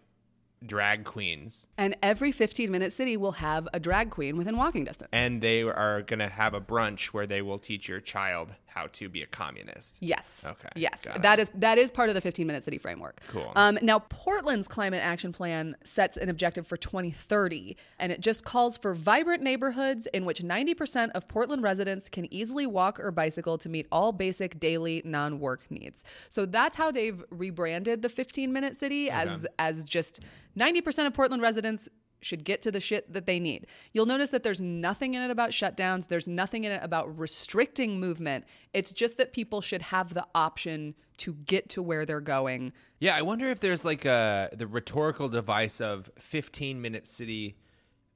[0.66, 5.08] drag queens And every 15 minute city will have a drag queen within walking distance.
[5.12, 8.86] and they are going to have a brunch where they will teach your child how
[8.92, 10.44] to be a communist Yes.
[10.46, 11.06] Okay, Yes.
[11.20, 13.20] That is that is part of the 15 minute city framework.
[13.28, 13.52] Cool.
[13.56, 18.76] Um, now Portland's climate action plan sets an objective for 2030, and it just calls
[18.78, 23.68] for vibrant neighborhoods in which 90% of Portland residents can easily walk or bicycle to
[23.68, 26.02] meet all basic daily non-work needs.
[26.28, 30.20] So that's how they've rebranded the 15 minute city as as just
[30.56, 31.88] 90% of Portland residents
[32.22, 33.66] should get to the shit that they need.
[33.92, 38.00] You'll notice that there's nothing in it about shutdowns, there's nothing in it about restricting
[38.00, 38.44] movement.
[38.72, 42.72] It's just that people should have the option to get to where they're going.
[43.00, 47.56] Yeah, I wonder if there's like a the rhetorical device of 15 minute city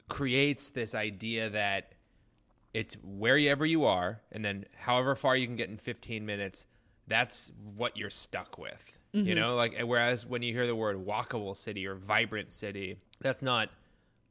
[0.09, 1.93] creates this idea that
[2.73, 6.67] it's wherever you are and then however far you can get in 15 minutes,
[7.09, 8.99] that's what you're stuck with.
[9.17, 9.41] You mm-hmm.
[9.41, 13.43] know, like eh, whereas when you hear the word walkable city or vibrant city, that's
[13.43, 13.71] not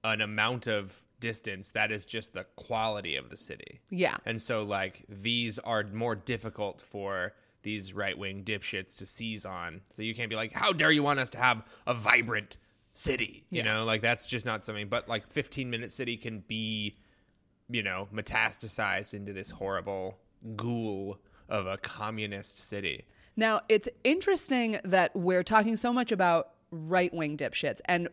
[0.04, 3.80] an amount of distance, that is just the quality of the city.
[3.90, 4.18] Yeah.
[4.26, 7.34] And so, like, these are more difficult for
[7.64, 9.82] these right wing dipshits to seize on.
[9.96, 12.58] So you can't be like, how dare you want us to have a vibrant
[12.94, 13.46] city?
[13.50, 14.88] You know, like, that's just not something.
[14.88, 16.98] But, like, 15 minute city can be,
[17.70, 20.20] you know, metastasized into this horrible
[20.56, 21.20] ghoul
[21.50, 23.06] of a communist city.
[23.36, 27.82] Now, it's interesting that we're talking so much about right wing dipshits.
[27.86, 28.10] And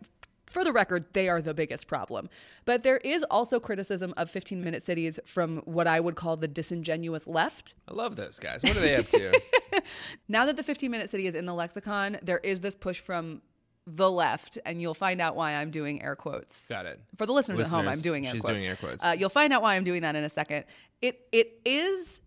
[0.47, 2.29] for the record, they are the biggest problem.
[2.65, 6.49] But there is also criticism of 15 minute cities from what I would call the
[6.49, 7.75] disingenuous left.
[7.89, 8.63] I love those guys.
[8.63, 9.41] What are they up to?
[10.29, 13.41] Now that the 15 minute city is in the lexicon, there is this push from
[13.87, 16.67] the left, and you'll find out why I'm doing air quotes.
[16.69, 17.01] Got it.
[17.17, 18.59] For the listeners, at home, I'm doing air she's quotes.
[18.59, 19.03] doing air quotes.
[19.03, 20.65] Uh, you'll find out why I'm doing that in a second.
[21.01, 22.21] It it is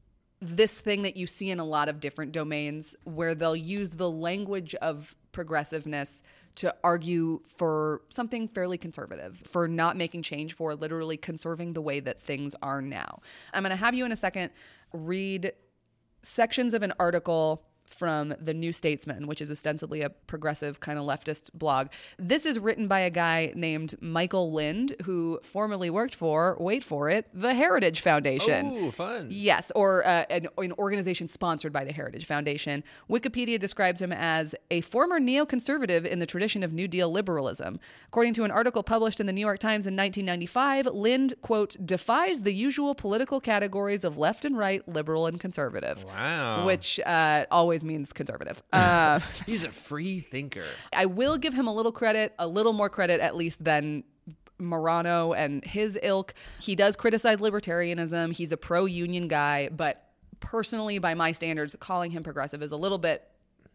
[0.48, 4.10] this thing that you see in a lot of different domains where they'll use the
[4.10, 6.22] language of progressiveness
[6.56, 12.00] to argue for something fairly conservative, for not making change, for literally conserving the way
[12.00, 13.20] that things are now.
[13.54, 14.52] I'm going to have you in a second
[14.94, 15.52] read
[16.22, 21.06] sections of an article from the New Statesman, which is ostensibly a progressive kind of
[21.06, 21.88] leftist blog.
[22.18, 27.10] This is written by a guy named Michael Lind, who formerly worked for, wait for
[27.10, 28.76] it, the Heritage Foundation.
[28.76, 29.28] Ooh, fun.
[29.30, 32.84] Yes, or uh, an, an organization sponsored by the Heritage Foundation.
[33.10, 37.80] Wikipedia describes him as a former neoconservative in the tradition of New Deal liberalism.
[38.08, 42.42] According to an article published in the New York Times in 1995, Lind, quote, defies
[42.42, 46.04] the usual political categories of left and right, liberal and conservative.
[46.04, 46.66] Wow.
[46.66, 48.62] Which uh, always means conservative.
[48.74, 50.66] Uh, He's a free thinker.
[50.94, 54.04] I will give him a little credit, a little more credit at least than
[54.60, 56.34] Morano and his ilk.
[56.60, 58.34] He does criticize libertarianism.
[58.34, 60.10] He's a pro union guy, but
[60.40, 63.28] personally, by my standards, calling him progressive is a little bit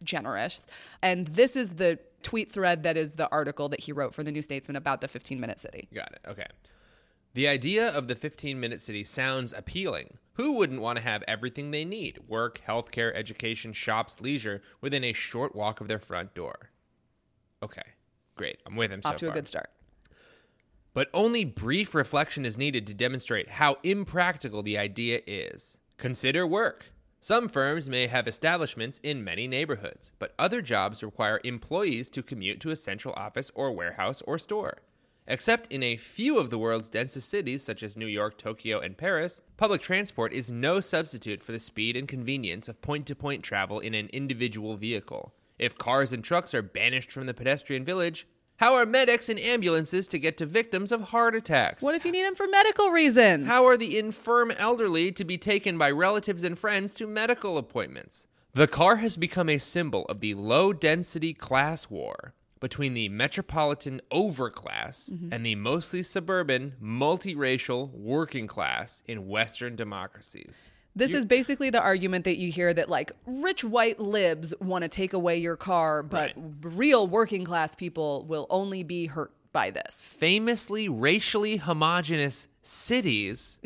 [0.02, 0.66] generous.
[1.02, 4.32] And this is the tweet thread that is the article that he wrote for the
[4.32, 5.88] New Statesman about the 15 minute city.
[5.94, 6.20] Got it.
[6.28, 6.46] Okay.
[7.32, 10.18] The idea of the 15 minute city sounds appealing.
[10.34, 15.12] Who wouldn't want to have everything they need work, healthcare, education, shops, leisure within a
[15.12, 16.70] short walk of their front door?
[17.62, 17.82] Okay,
[18.36, 18.58] great.
[18.66, 19.70] I'm with him so Off to a good start.
[20.92, 25.78] But only brief reflection is needed to demonstrate how impractical the idea is.
[25.98, 26.90] Consider work.
[27.20, 32.60] Some firms may have establishments in many neighborhoods, but other jobs require employees to commute
[32.60, 34.78] to a central office or warehouse or store.
[35.26, 38.96] Except in a few of the world's densest cities, such as New York, Tokyo, and
[38.96, 43.44] Paris, public transport is no substitute for the speed and convenience of point to point
[43.44, 45.32] travel in an individual vehicle.
[45.58, 50.06] If cars and trucks are banished from the pedestrian village, how are medics and ambulances
[50.08, 51.82] to get to victims of heart attacks?
[51.82, 53.46] What if you need them for medical reasons?
[53.46, 58.26] How are the infirm elderly to be taken by relatives and friends to medical appointments?
[58.52, 62.34] The car has become a symbol of the low density class war.
[62.60, 65.32] Between the metropolitan overclass mm-hmm.
[65.32, 70.70] and the mostly suburban, multiracial working class in Western democracies.
[70.94, 74.88] This is basically the argument that you hear that like rich white libs want to
[74.88, 76.32] take away your car, but
[76.62, 80.14] real working class people will only be hurt by this.
[80.18, 83.58] Famously racially homogenous cities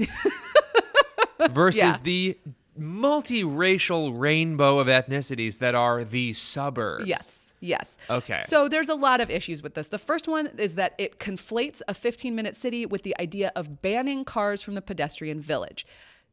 [1.51, 1.97] versus Yeah.
[2.03, 2.38] the
[2.78, 7.07] multiracial rainbow of ethnicities that are the suburbs.
[7.07, 7.30] Yes.
[7.64, 7.96] Yes.
[8.10, 8.42] Okay.
[8.46, 9.88] So there's a lot of issues with this.
[9.88, 13.80] The first one is that it conflates a 15 minute city with the idea of
[13.80, 15.86] banning cars from the pedestrian village.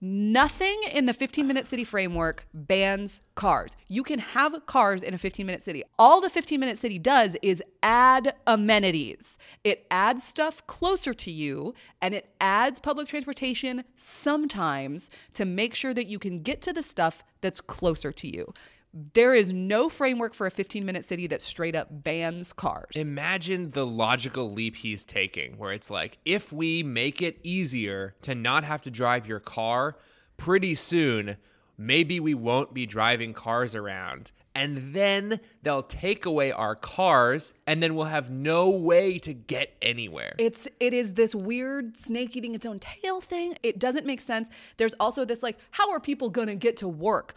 [0.03, 3.77] Nothing in the 15 minute city framework bans cars.
[3.88, 5.84] You can have cars in a 15 minute city.
[5.97, 9.38] All the 15 minute city does is add amenities.
[9.63, 15.93] It adds stuff closer to you and it adds public transportation sometimes to make sure
[15.93, 18.53] that you can get to the stuff that's closer to you.
[18.93, 22.95] There is no framework for a 15 minute city that straight up bans cars.
[22.95, 28.35] Imagine the logical leap he's taking, where it's like, if we make it easier to
[28.35, 29.95] not have to drive your car,
[30.35, 31.37] pretty soon,
[31.77, 34.31] maybe we won't be driving cars around.
[34.53, 39.73] And then they'll take away our cars, and then we'll have no way to get
[39.81, 40.35] anywhere.
[40.37, 43.55] It's it is this weird snake eating its own tail thing.
[43.63, 44.49] It doesn't make sense.
[44.75, 47.35] There's also this like, how are people gonna get to work?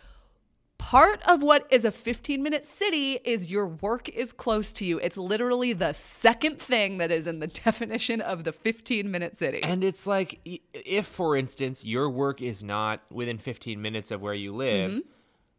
[0.79, 4.99] Part of what is a 15 minute city is your work is close to you.
[4.99, 9.62] It's literally the second thing that is in the definition of the 15 minute city.
[9.62, 14.35] And it's like, if, for instance, your work is not within 15 minutes of where
[14.35, 14.99] you live, Mm-hmm.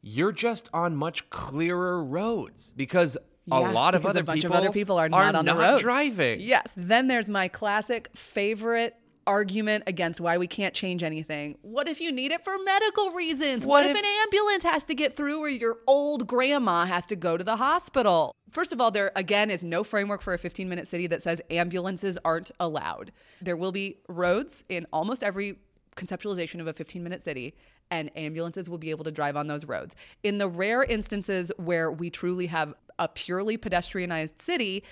[0.04, 3.22] you're just on much clearer roads because a
[3.62, 5.80] Yeah, lot of other a bunch people of other people are not on the road
[5.80, 6.40] driving.
[6.42, 6.72] Yes.
[6.78, 8.96] Then there's my classic favorite
[9.28, 11.58] argument against why we can't change anything.
[11.62, 13.66] What if you need it for medical reasons?
[13.66, 17.06] What, What if, if- an ambulance has to get through or your old grandma has
[17.08, 18.36] to go to the hospital?
[18.52, 21.42] First of all, there again is no framework for a 15 minute city that says
[21.50, 23.12] ambulances aren't allowed.
[23.42, 25.58] There will be roads in almost every
[25.96, 27.56] conceptualization of a 15 minute city
[27.92, 29.96] and ambulances will be able to drive on those roads.
[30.24, 34.84] In the rare instances where we truly have a purely pedestrianized city,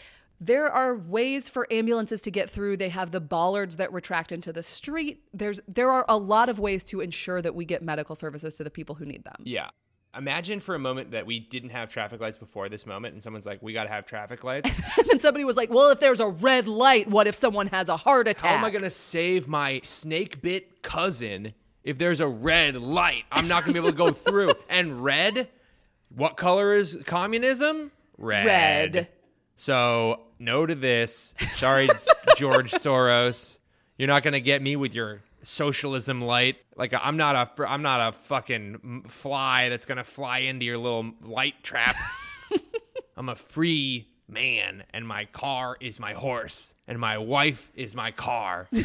[0.45, 2.77] there are ways for ambulances to get through.
[2.77, 5.23] They have the bollards that retract into the street.
[5.33, 8.63] There's there are a lot of ways to ensure that we get medical services to
[8.63, 9.35] the people who need them.
[9.43, 9.69] Yeah.
[10.15, 13.47] Imagine for a moment that we didn't have traffic lights before this moment, and someone's
[13.47, 16.19] like, "We got to have traffic lights." And then somebody was like, "Well, if there's
[16.19, 18.91] a red light, what if someone has a heart attack?" How am I going to
[18.91, 23.23] save my snake bit cousin if there's a red light?
[23.31, 24.53] I'm not going to be able to go through.
[24.69, 25.49] And red,
[26.09, 27.91] what color is communism?
[28.17, 28.45] Red.
[28.45, 29.07] Red.
[29.57, 31.33] So, no to this.
[31.53, 31.89] Sorry,
[32.37, 33.59] George Soros.
[33.97, 36.57] You're not going to get me with your socialism light.
[36.75, 40.77] Like I'm not a I'm not a fucking fly that's going to fly into your
[40.77, 41.95] little light trap.
[43.17, 48.11] I'm a free man, and my car is my horse, and my wife is my
[48.11, 48.67] car.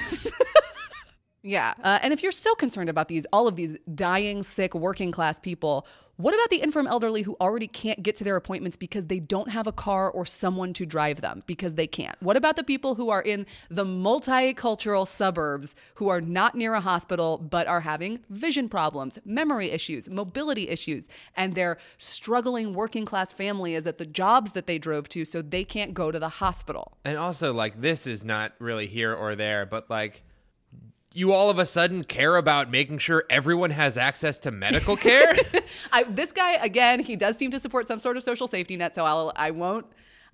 [1.42, 1.74] Yeah.
[1.82, 5.38] Uh, and if you're still concerned about these, all of these dying, sick, working class
[5.38, 5.86] people,
[6.18, 9.50] what about the infirm elderly who already can't get to their appointments because they don't
[9.50, 12.16] have a car or someone to drive them because they can't?
[12.18, 16.80] What about the people who are in the multicultural suburbs who are not near a
[16.80, 21.06] hospital but are having vision problems, memory issues, mobility issues,
[21.36, 25.40] and their struggling working class family is at the jobs that they drove to so
[25.40, 26.98] they can't go to the hospital?
[27.04, 30.24] And also, like, this is not really here or there, but like,
[31.14, 35.34] you all of a sudden care about making sure everyone has access to medical care?
[35.92, 38.94] I, this guy again, he does seem to support some sort of social safety net,
[38.94, 39.86] so I'll I won't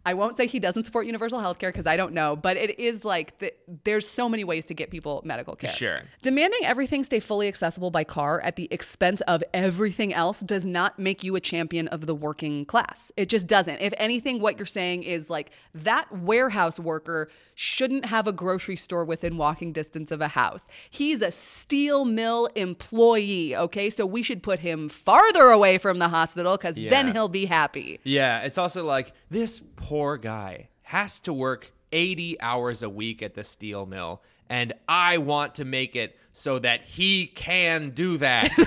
[0.06, 2.78] I won't say he doesn't support universal health care because I don't know, but it
[2.78, 3.52] is like the,
[3.84, 5.70] there's so many ways to get people medical care.
[5.70, 6.02] Sure.
[6.22, 10.98] Demanding everything stay fully accessible by car at the expense of everything else does not
[10.98, 13.12] make you a champion of the working class.
[13.16, 13.80] It just doesn't.
[13.80, 19.04] If anything, what you're saying is like that warehouse worker shouldn't have a grocery store
[19.04, 20.66] within walking distance of a house.
[20.90, 23.88] He's a steel mill employee, okay?
[23.88, 28.00] So we should put him farther away from the hospital because then he'll be happy.
[28.04, 33.34] yeah, it's also like, this poor guy has to work 80 hours a week at
[33.34, 38.50] the steel mill, and I want to make it so that he can do that.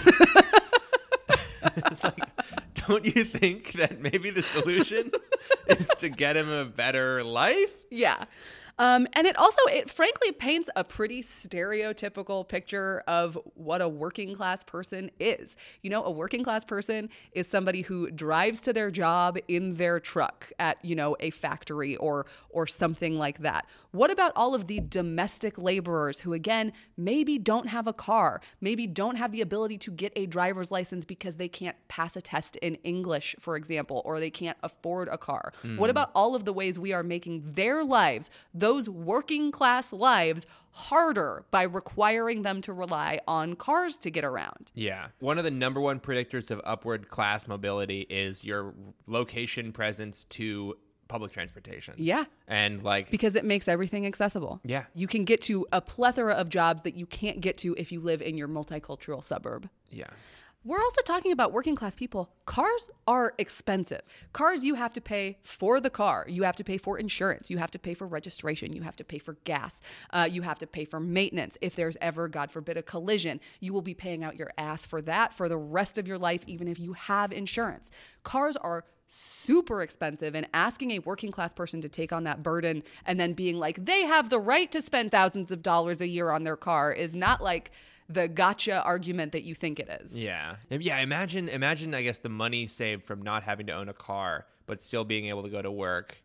[1.91, 2.23] it's like,
[2.87, 5.11] don't you think that maybe the solution
[5.67, 7.73] is to get him a better life?
[7.91, 8.23] Yeah.
[8.79, 14.35] Um, and it also, it frankly paints a pretty stereotypical picture of what a working
[14.35, 15.55] class person is.
[15.81, 19.99] You know, a working class person is somebody who drives to their job in their
[19.99, 23.65] truck at, you know, a factory or or something like that.
[23.91, 28.87] What about all of the domestic laborers who, again, maybe don't have a car, maybe
[28.87, 32.55] don't have the ability to get a driver's license because they can't pass a test
[32.57, 35.27] in English, for example, or they can't afford a car?
[35.27, 35.53] car?
[35.77, 40.45] What about all of the ways we are making their lives, those working class lives,
[40.71, 44.71] harder by requiring them to rely on cars to get around?
[44.73, 45.07] Yeah.
[45.19, 48.73] One of the number one predictors of upward class mobility is your
[49.07, 50.77] location presence to
[51.07, 51.93] public transportation.
[51.97, 52.25] Yeah.
[52.47, 54.59] And like Because it makes everything accessible.
[54.63, 54.85] Yeah.
[54.93, 57.99] You can get to a plethora of jobs that you can't get to if you
[57.99, 59.69] live in your multicultural suburb.
[59.89, 60.07] yeah.
[60.63, 62.29] We're also talking about working class people.
[62.45, 64.01] Cars are expensive.
[64.33, 66.25] Cars, you have to pay for the car.
[66.27, 67.49] You have to pay for insurance.
[67.49, 68.73] You have to pay for registration.
[68.73, 69.79] You have to pay for gas.
[70.11, 71.57] Uh, you have to pay for maintenance.
[71.61, 75.01] If there's ever, God forbid, a collision, you will be paying out your ass for
[75.03, 77.89] that for the rest of your life, even if you have insurance.
[78.23, 82.83] Cars are super expensive and asking a working class person to take on that burden
[83.05, 86.31] and then being like they have the right to spend thousands of dollars a year
[86.31, 87.71] on their car is not like
[88.09, 90.17] the gotcha argument that you think it is.
[90.17, 90.55] Yeah.
[90.69, 94.45] Yeah, imagine imagine I guess the money saved from not having to own a car
[94.65, 96.21] but still being able to go to work.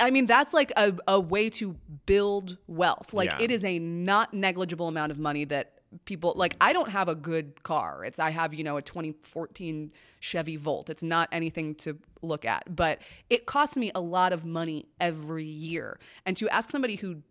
[0.00, 3.12] I mean, that's like a, a way to build wealth.
[3.12, 3.38] Like, Yeah.
[3.42, 6.56] it is a not negligible amount of money that people like.
[6.60, 8.04] I don't have a good car.
[8.04, 10.90] It's I have you know a 2014 Chevy Volt.
[10.90, 15.44] It's not anything to look at, but it costs me a lot of money every
[15.44, 15.98] year.
[16.26, 17.22] And to ask somebody who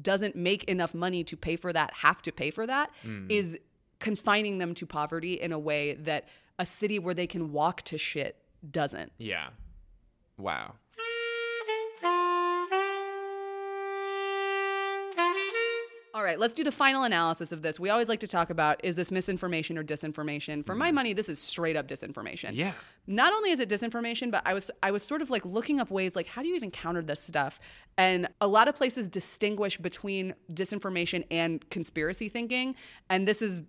[0.00, 3.26] doesn't make enough money to pay for that have to pay for that hmm.
[3.30, 3.58] is
[3.98, 6.28] confining them to poverty in a way that
[6.58, 8.36] a city where they can walk to shit
[8.70, 9.12] doesn't.
[9.18, 9.48] Yeah.
[10.38, 10.74] Wow.
[16.26, 17.80] Right, let's do the final analysis of this.
[17.80, 20.64] We always like to talk about is this misinformation or disinformation?
[20.64, 20.94] For my mm.
[20.94, 22.50] money, this is straight up disinformation.
[22.52, 22.72] Yeah.
[23.06, 25.90] Not only is it disinformation, but I was I was sort of like looking up
[25.90, 27.60] ways like how do you even counter this stuff?
[27.96, 32.74] And a lot of places distinguish between disinformation and conspiracy thinking,
[33.08, 33.62] and this is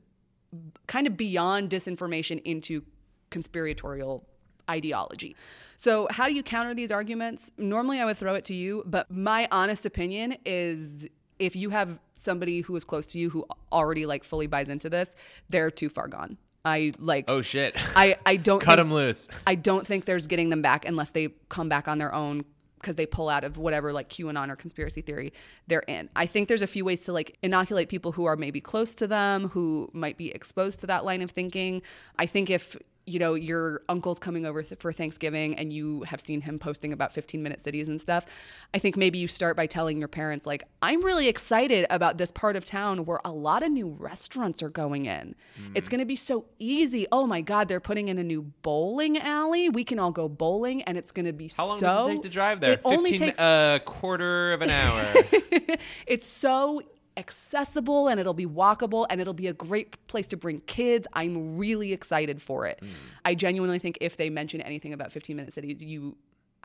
[0.87, 2.83] kind of beyond disinformation into
[3.29, 4.25] conspiratorial
[4.69, 5.35] ideology.
[5.77, 7.51] So, how do you counter these arguments?
[7.57, 11.07] Normally, I would throw it to you, but my honest opinion is
[11.39, 14.89] if you have somebody who is close to you who already like fully buys into
[14.89, 15.13] this,
[15.49, 16.37] they're too far gone.
[16.65, 17.75] I like Oh shit.
[17.95, 19.27] I I don't Cut think- them loose.
[19.45, 22.43] I don't think there's getting them back unless they come back on their own
[22.79, 25.33] because they pull out of whatever like QAnon or conspiracy theory
[25.67, 26.09] they're in.
[26.15, 29.07] I think there's a few ways to like inoculate people who are maybe close to
[29.07, 31.81] them, who might be exposed to that line of thinking.
[32.19, 32.77] I think if
[33.07, 36.93] you know your uncle's coming over th- for Thanksgiving and you have seen him posting
[36.93, 38.25] about 15 minute cities and stuff,
[38.73, 42.31] I think maybe you start by telling your parents like I'm really excited about this
[42.31, 45.35] part of town where a lot of new restaurants are going in.
[45.73, 45.91] It's mm.
[45.91, 47.07] going to be so easy.
[47.11, 49.69] Oh my god, they're putting in a new bowling alley.
[49.69, 51.51] We can all go bowling and it's going to be.
[51.55, 52.73] How long so does it take to drive there?
[52.73, 55.13] It only takes a quarter of an hour.
[56.05, 56.81] it's so
[57.17, 61.07] accessible and it'll be walkable and it'll be a great place to bring kids.
[61.13, 62.79] I'm really excited for it.
[62.81, 62.89] Mm.
[63.25, 66.15] I genuinely think if they mention anything about 15 minute cities, you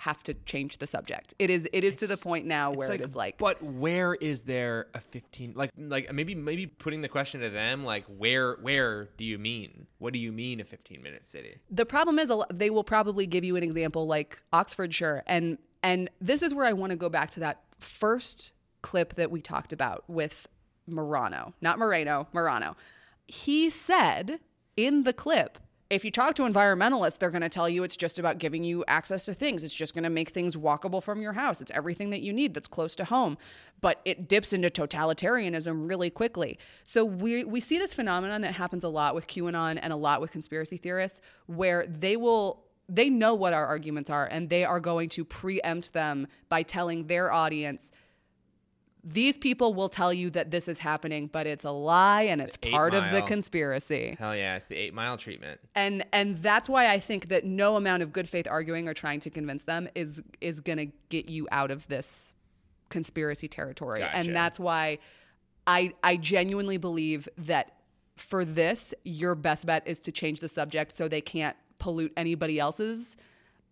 [0.02, 1.32] have to change the subject.
[1.38, 4.14] It is it is to the point now where It's it is like but where
[4.14, 8.54] is there a 15 like like maybe maybe putting the question to them like where
[8.54, 12.32] where do you mean what do you mean a 15 minute city the problem is
[12.52, 16.72] they will probably give you an example like Oxfordshire and and this is where I
[16.72, 18.52] want to go back to that first
[18.82, 20.48] clip that we talked about with
[20.86, 22.76] Morano, not Moreno, Morano.
[23.26, 24.40] He said
[24.76, 25.58] in the clip,
[25.92, 28.82] if you talk to environmentalists, they're going to tell you it's just about giving you
[28.88, 29.62] access to things.
[29.62, 31.60] It's just going to make things walkable from your house.
[31.60, 33.36] It's everything that you need that's close to home.
[33.82, 36.58] But it dips into totalitarianism really quickly.
[36.82, 40.22] So we we see this phenomenon that happens a lot with QAnon and a lot
[40.22, 44.80] with conspiracy theorists where they will they know what our arguments are and they are
[44.80, 47.92] going to preempt them by telling their audience
[49.04, 52.56] these people will tell you that this is happening but it's a lie and it's
[52.62, 54.16] Eight part of the conspiracy.
[54.18, 55.60] Hell yeah it's the 8 mile treatment.
[55.74, 59.20] And and that's why I think that no amount of good faith arguing or trying
[59.20, 62.34] to convince them is is going to get you out of this
[62.90, 64.00] conspiracy territory.
[64.00, 64.16] Gotcha.
[64.16, 64.98] and that's why
[65.66, 67.74] I I genuinely believe that
[68.16, 72.60] for this your best bet is to change the subject so they can't pollute anybody
[72.60, 73.16] else's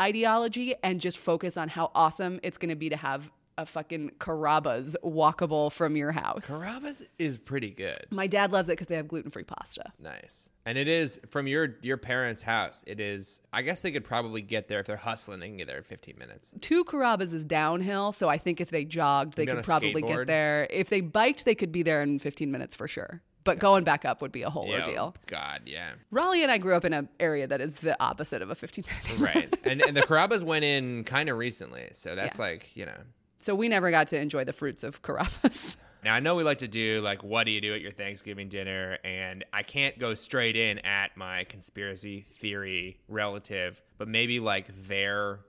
[0.01, 3.31] ideology and just focus on how awesome it's going to be to have
[3.61, 6.47] a fucking Carrabba's walkable from your house.
[6.49, 9.93] Carrabba's is pretty good My dad loves it because they have gluten free pasta.
[9.99, 14.05] nice and it is from your your parents house it is i guess they could
[14.05, 17.33] probably get there if they're hustling they can get there in 15 minutes two Carrabba's
[17.33, 20.19] is downhill, so I think if they jogged, they Maybe could probably skateboard?
[20.19, 20.67] get there.
[20.71, 23.23] If they biked, they could be there in 15 minutes for sure.
[23.43, 25.15] But going back up would be a whole Yeah, ordeal.
[25.27, 28.51] god yeah Rollie and I grew up in an area that is the opposite of
[28.51, 32.39] a 15 minute right and, and the Carrabba's went in kind of recently so that's
[32.39, 32.45] Yeah.
[32.45, 32.99] like you know
[33.41, 35.77] So we never got to enjoy the fruits of Carrabba's.
[36.03, 38.49] Now I know we like to do like what do you do at your Thanksgiving
[38.49, 44.69] dinner, and I can't go straight in at my conspiracy theory relative, but maybe like
[44.89, 45.41] their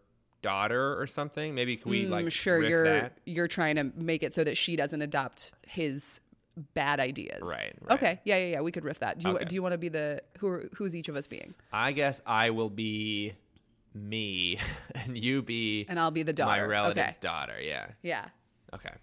[0.42, 1.56] daughter or something.
[1.56, 3.18] Maybe can we like I'm Mm, sure riff you're that?
[3.26, 6.20] you're trying to make it so that she doesn't adopt his
[6.74, 7.40] bad ideas.
[7.44, 7.92] Right, right.
[7.96, 8.20] Okay.
[8.26, 8.60] Yeah, yeah, yeah.
[8.62, 9.20] We could riff that.
[9.20, 9.46] Do you Okay.
[9.46, 11.54] do you want to be the who who's each of us being?
[11.72, 13.36] I guess I will be
[13.94, 14.58] me,
[14.96, 16.62] and you be And I'll be the daughter.
[16.64, 17.18] my relative's Okay.
[17.22, 17.60] daughter.
[17.62, 17.88] Yeah.
[18.02, 18.26] Yeah.
[18.74, 18.94] Okay.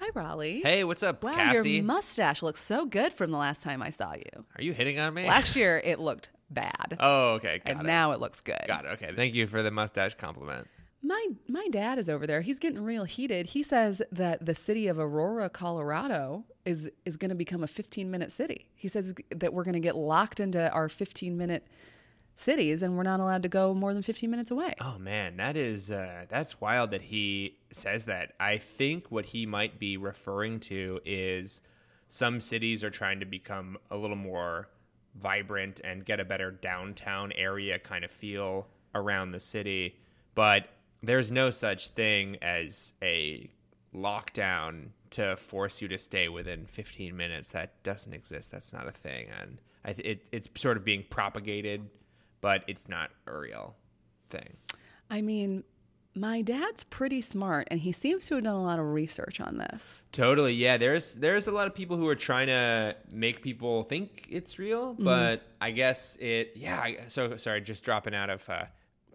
[0.00, 0.62] Hi, Rollie.
[0.62, 1.70] Hey, what's up, Wow, Cassie?
[1.70, 4.44] your mustache looks so good from the last time I saw you.
[4.58, 5.26] Are you hitting on me?
[5.26, 7.60] Last year it looked bad, oh, okay.
[7.64, 7.86] Got and it.
[7.86, 8.58] now it looks good.
[8.66, 8.88] Got it.
[8.94, 9.12] Okay.
[9.14, 10.66] Thank you for the mustache compliment.
[11.00, 12.40] My my dad is over there.
[12.40, 13.46] He's getting real heated.
[13.50, 18.32] He says that the city of Aurora, Colorado is is going to become a 15-minute
[18.32, 18.70] city.
[18.74, 21.66] He says that we're going to get locked into our 15-minute
[22.36, 24.74] cities and we're not allowed to go more than 15 minutes away.
[24.80, 28.32] Oh man, that is uh, that's wild that he says that.
[28.40, 31.60] I think what he might be referring to is
[32.08, 34.68] some cities are trying to become a little more
[35.16, 39.98] vibrant and get a better downtown area kind of feel around the city,
[40.34, 40.68] but
[41.02, 43.48] there's no such thing as a
[43.94, 47.50] lockdown to force you to stay within 15 minutes.
[47.50, 48.50] That doesn't exist.
[48.50, 51.88] That's not a thing, and I th- it, it's sort of being propagated,
[52.44, 53.74] but it's not a real
[54.28, 54.58] thing.
[55.08, 55.64] I mean,
[56.14, 59.56] my dad's pretty smart and he seems to have done a lot of research on
[59.56, 60.02] this.
[60.12, 60.76] Totally, yeah.
[60.76, 64.92] There's there's a lot of people who are trying to make people think it's real,
[64.92, 66.52] but I guess it.
[66.56, 67.08] Yeah.
[67.08, 68.64] So sorry, just dropping out of uh,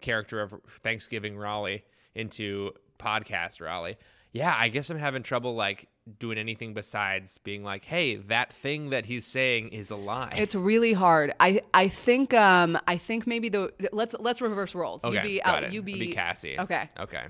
[0.00, 1.82] character of Thanksgiving Rollie
[2.16, 3.94] into podcast Rollie.
[4.32, 5.86] Yeah, I guess I'm having trouble like
[6.18, 10.34] doing anything besides being like, hey, that thing that he's saying is a lie.
[10.36, 11.32] It's really hard.
[11.40, 15.04] I I think um I think maybe the let's let's reverse roles.
[15.04, 15.16] okay.
[15.16, 15.64] you be got out.
[15.64, 15.72] it.
[15.72, 16.58] You I'll be, Cassie.
[16.58, 16.88] Okay.
[16.98, 17.24] Okay.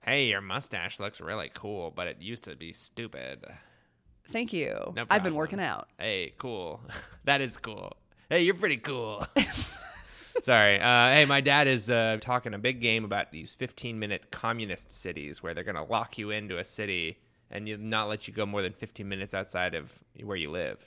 [0.00, 3.46] Hey, your mustache looks really cool, but it used to be stupid.
[4.32, 4.92] Thank you.
[4.94, 5.88] No I've been working out.
[5.98, 6.80] Hey, cool.
[7.24, 7.92] that is cool.
[8.28, 9.26] Hey, you're pretty cool.
[10.42, 10.80] Sorry.
[10.80, 14.90] Uh, hey, my dad is uh, talking a big game about these 15 minute communist
[14.90, 17.18] cities where they're going to lock you into a city
[17.50, 20.86] and you not let you go more than 15 minutes outside of where you live.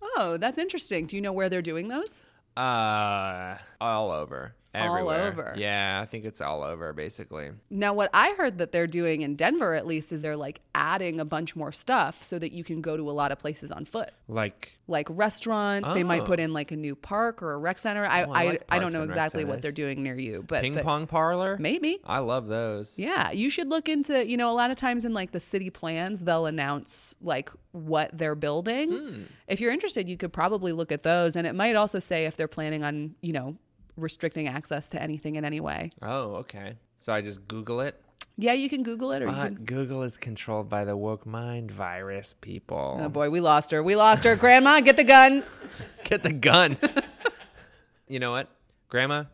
[0.00, 1.06] Oh, that's interesting.
[1.06, 2.22] Do you know where they're doing those?
[2.56, 4.54] Uh, all over.
[4.86, 5.28] Everywhere.
[5.28, 5.54] over.
[5.56, 7.50] Yeah, I think it's all over, basically.
[7.70, 11.20] Now, what I heard that they're doing in Denver, at least, is they're like adding
[11.20, 13.84] a bunch more stuff so that you can go to a lot of places on
[13.84, 15.88] foot, Like, like restaurants.
[15.92, 16.24] They might Oh.
[16.26, 18.04] put in like a new park or a rec center.
[18.06, 20.62] I Oh, I I, like I don't know exactly what they're doing near you, but
[20.62, 21.56] ping the- pong parlor?
[21.60, 21.98] maybe.
[22.04, 22.98] I love those.
[22.98, 25.70] Yeah, you should look into, you know, a lot of times in like the city
[25.70, 28.90] plans, they'll announce like what they're building.
[28.92, 29.22] Hmm.
[29.46, 31.36] If you're interested, you could probably look at those.
[31.36, 33.56] And it might also say if they're planning on, you know,
[33.98, 35.90] restricting access to anything in any way.
[36.02, 36.76] Oh, okay.
[36.98, 38.00] So I just Google it.
[38.36, 39.64] Yeah, you can Google it or you But can.
[39.64, 42.98] Google is controlled by the woke mind virus, people.
[43.00, 43.82] Oh boy, we lost her.
[43.82, 44.36] We lost her.
[44.36, 45.42] Grandma, get the gun.
[46.04, 46.78] Get the gun.
[48.08, 48.48] you know what,
[48.88, 49.24] Grandma?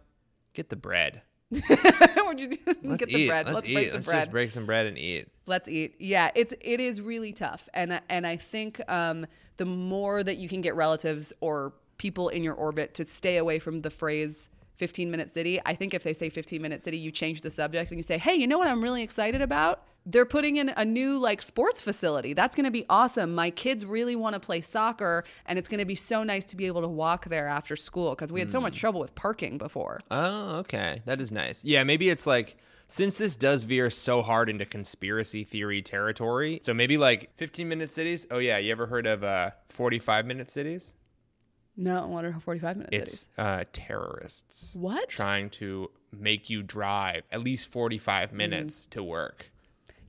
[0.54, 1.22] Get the bread.
[1.50, 2.74] What'd you do?
[2.82, 3.12] Let's get eat.
[3.12, 3.46] the bread.
[3.46, 3.74] Let's, Let's, eat.
[3.74, 4.18] break some Let's bread.
[4.18, 5.28] just break some bread and eat.
[5.46, 5.94] Let's eat.
[6.00, 10.48] Yeah, it's it is really tough, and and I think um, the more that you
[10.48, 15.10] can get relatives or people in your orbit to stay away from the phrase 15
[15.10, 15.60] minute city.
[15.64, 18.18] I think if they say 15 minute city, you change the subject and you say,
[18.18, 19.82] hey, you know what I'm really excited about?
[20.06, 22.34] They're putting in a new like sports facility.
[22.34, 23.34] That's going to be awesome.
[23.34, 26.56] My kids really want to play soccer, and it's going to be so nice to
[26.56, 29.56] be able to walk there after school because we had so much trouble with parking
[29.56, 30.00] before.
[30.10, 31.00] Oh, okay.
[31.06, 31.64] That is nice.
[31.64, 36.74] Yeah, maybe it's like since this does veer so hard into conspiracy theory territory, so
[36.74, 38.26] maybe like 15 minute cities.
[38.30, 40.94] Oh yeah, you ever heard of uh 45 minute cities?
[41.76, 45.08] No, what are 45 minute It's uh terrorists What?
[45.08, 48.34] trying to make you drive at least 45 Mm.
[48.34, 49.50] minutes to work.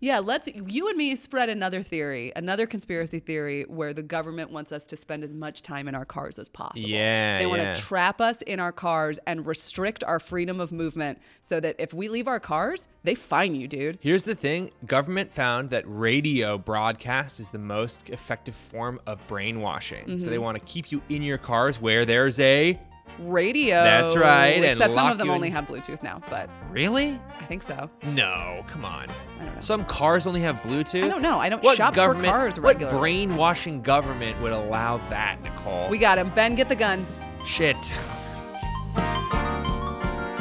[0.02, 4.72] Yeah, let's you and me spread another theory, another conspiracy theory where the government wants
[4.72, 6.88] us to spend as much time in our cars as possible.
[6.88, 7.74] Yeah, They want yeah.
[7.74, 11.94] to trap us in our cars and restrict our freedom of movement so that if
[11.94, 13.98] we leave our cars, they fine you, dude.
[14.02, 20.06] Here's the thing government found that radio broadcast is the most effective form of brainwashing.
[20.06, 20.30] So Mm-hmm.
[20.30, 22.80] they want to keep you in your cars where there's a.
[23.20, 23.76] Radio.
[23.84, 27.20] That's right, and Except some of them you in- only have Bluetooth now, but Really?
[27.40, 27.90] I think so.
[28.04, 29.08] No, come on.
[29.40, 29.62] I don't know.
[29.62, 31.04] Some cars only have Bluetooth?
[31.04, 31.40] I don't know.
[31.40, 33.00] I don't What shop for government, cars What regularly.
[33.00, 35.88] brainwashing government would allow that, Nicole?
[35.90, 36.30] We got him.
[36.36, 37.06] Ben, get the gun.
[37.46, 37.78] Shit.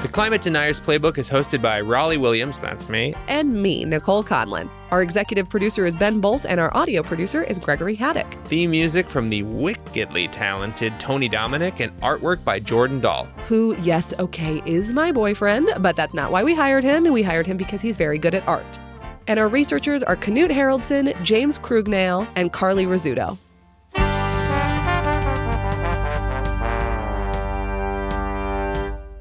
[0.02, 4.68] The Climate Deniers Playbook is hosted by Rollie Williams, that's me, and me, Nicole Conlan.
[4.94, 8.32] Our executive producer is Ben Boult, and our audio producer is Gregory Haddock.
[8.44, 13.24] Theme music from the wickedly talented Tony Domenick and artwork by Jordan Doll.
[13.46, 17.12] Who, yes, okay, is my boyfriend, but that's not why we hired him.
[17.12, 18.78] We hired him because he's very good at art.
[19.26, 23.36] And our researchers are Knut Haraldson, James Krugnail, and Carly Rizzuto.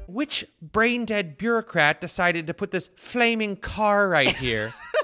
[0.06, 4.72] which brain dead bureaucrat decided to put this flaming car right here?